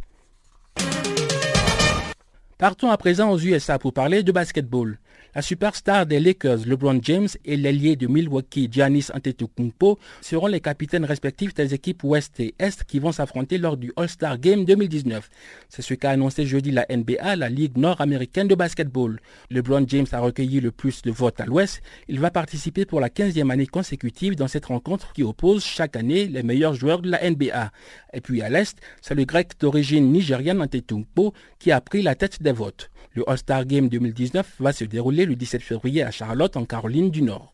[2.58, 5.00] Partons à présent aux USA pour parler de basketball.
[5.40, 11.06] La superstar des Lakers, LeBron James, et l'ailier de Milwaukee, Giannis Antetokounmpo, seront les capitaines
[11.06, 15.30] respectifs des équipes Ouest et Est qui vont s'affronter lors du All-Star Game 2019.
[15.70, 19.22] C'est ce qu'a annoncé jeudi la NBA, la Ligue nord-américaine de basketball.
[19.50, 21.82] LeBron James a recueilli le plus de votes à l'Ouest.
[22.10, 26.28] Il va participer pour la 15e année consécutive dans cette rencontre qui oppose chaque année
[26.28, 27.72] les meilleurs joueurs de la NBA.
[28.12, 32.44] Et puis à l'Est, c'est le grec d'origine nigériane Antetokounmpo qui a pris la tête
[32.44, 32.90] des votes.
[33.14, 37.22] Le All-Star Game 2019 va se dérouler le 17 février à Charlotte, en Caroline du
[37.22, 37.54] Nord.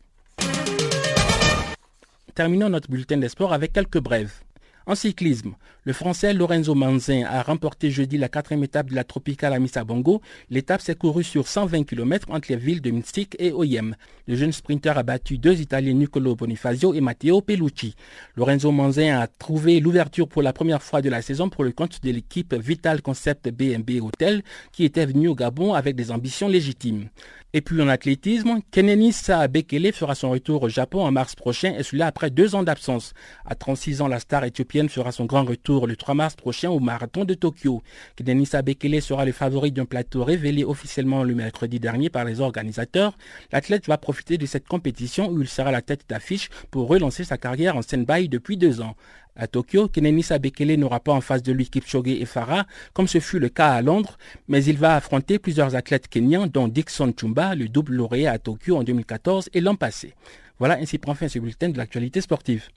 [2.34, 4.42] Terminons notre bulletin des avec quelques brèves.
[4.88, 9.52] En cyclisme, le Français Lorenzo Manzin a remporté jeudi la quatrième étape de la Tropicale
[9.52, 10.22] à Bongo.
[10.48, 13.96] L'étape s'est courue sur 120 km entre les villes de Mystique et Oyem.
[14.28, 17.96] Le jeune sprinter a battu deux Italiens Nicolo Bonifazio et Matteo Pellucci.
[18.36, 22.00] Lorenzo Manzin a trouvé l'ouverture pour la première fois de la saison pour le compte
[22.04, 27.08] de l'équipe Vital Concept BMB Hotel qui était venue au Gabon avec des ambitions légitimes.
[27.56, 31.82] Et puis en athlétisme, Kenenisa Bekele fera son retour au Japon en mars prochain et
[31.82, 33.14] cela après deux ans d'absence.
[33.46, 36.80] À 36 ans, la star éthiopienne fera son grand retour le 3 mars prochain au
[36.80, 37.82] marathon de Tokyo.
[38.14, 43.16] Kenenisa Bekele sera le favori d'un plateau révélé officiellement le mercredi dernier par les organisateurs.
[43.50, 47.38] L'athlète va profiter de cette compétition où il sera la tête d'affiche pour relancer sa
[47.38, 48.96] carrière en stand-by depuis deux ans.
[49.36, 53.20] À Tokyo, Kenenisa Bekele n'aura pas en face de lui Kipchoge et Farah, comme ce
[53.20, 54.16] fut le cas à Londres,
[54.48, 58.76] mais il va affronter plusieurs athlètes kenyans, dont Dixon Chumba, le double lauréat à Tokyo
[58.76, 60.14] en 2014 et l'an passé.
[60.58, 62.68] Voilà, ainsi prend fin ce bulletin de l'actualité sportive.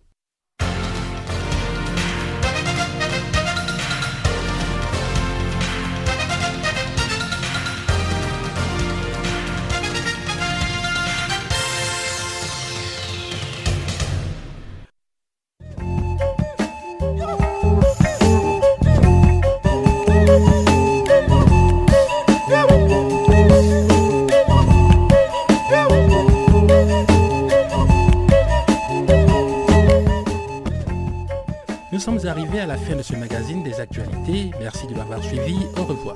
[32.10, 34.49] sommes arrivés à la fin de ce magazine des actualités.
[34.60, 35.57] Merci de m'avoir suivi.
[35.78, 36.16] Au revoir.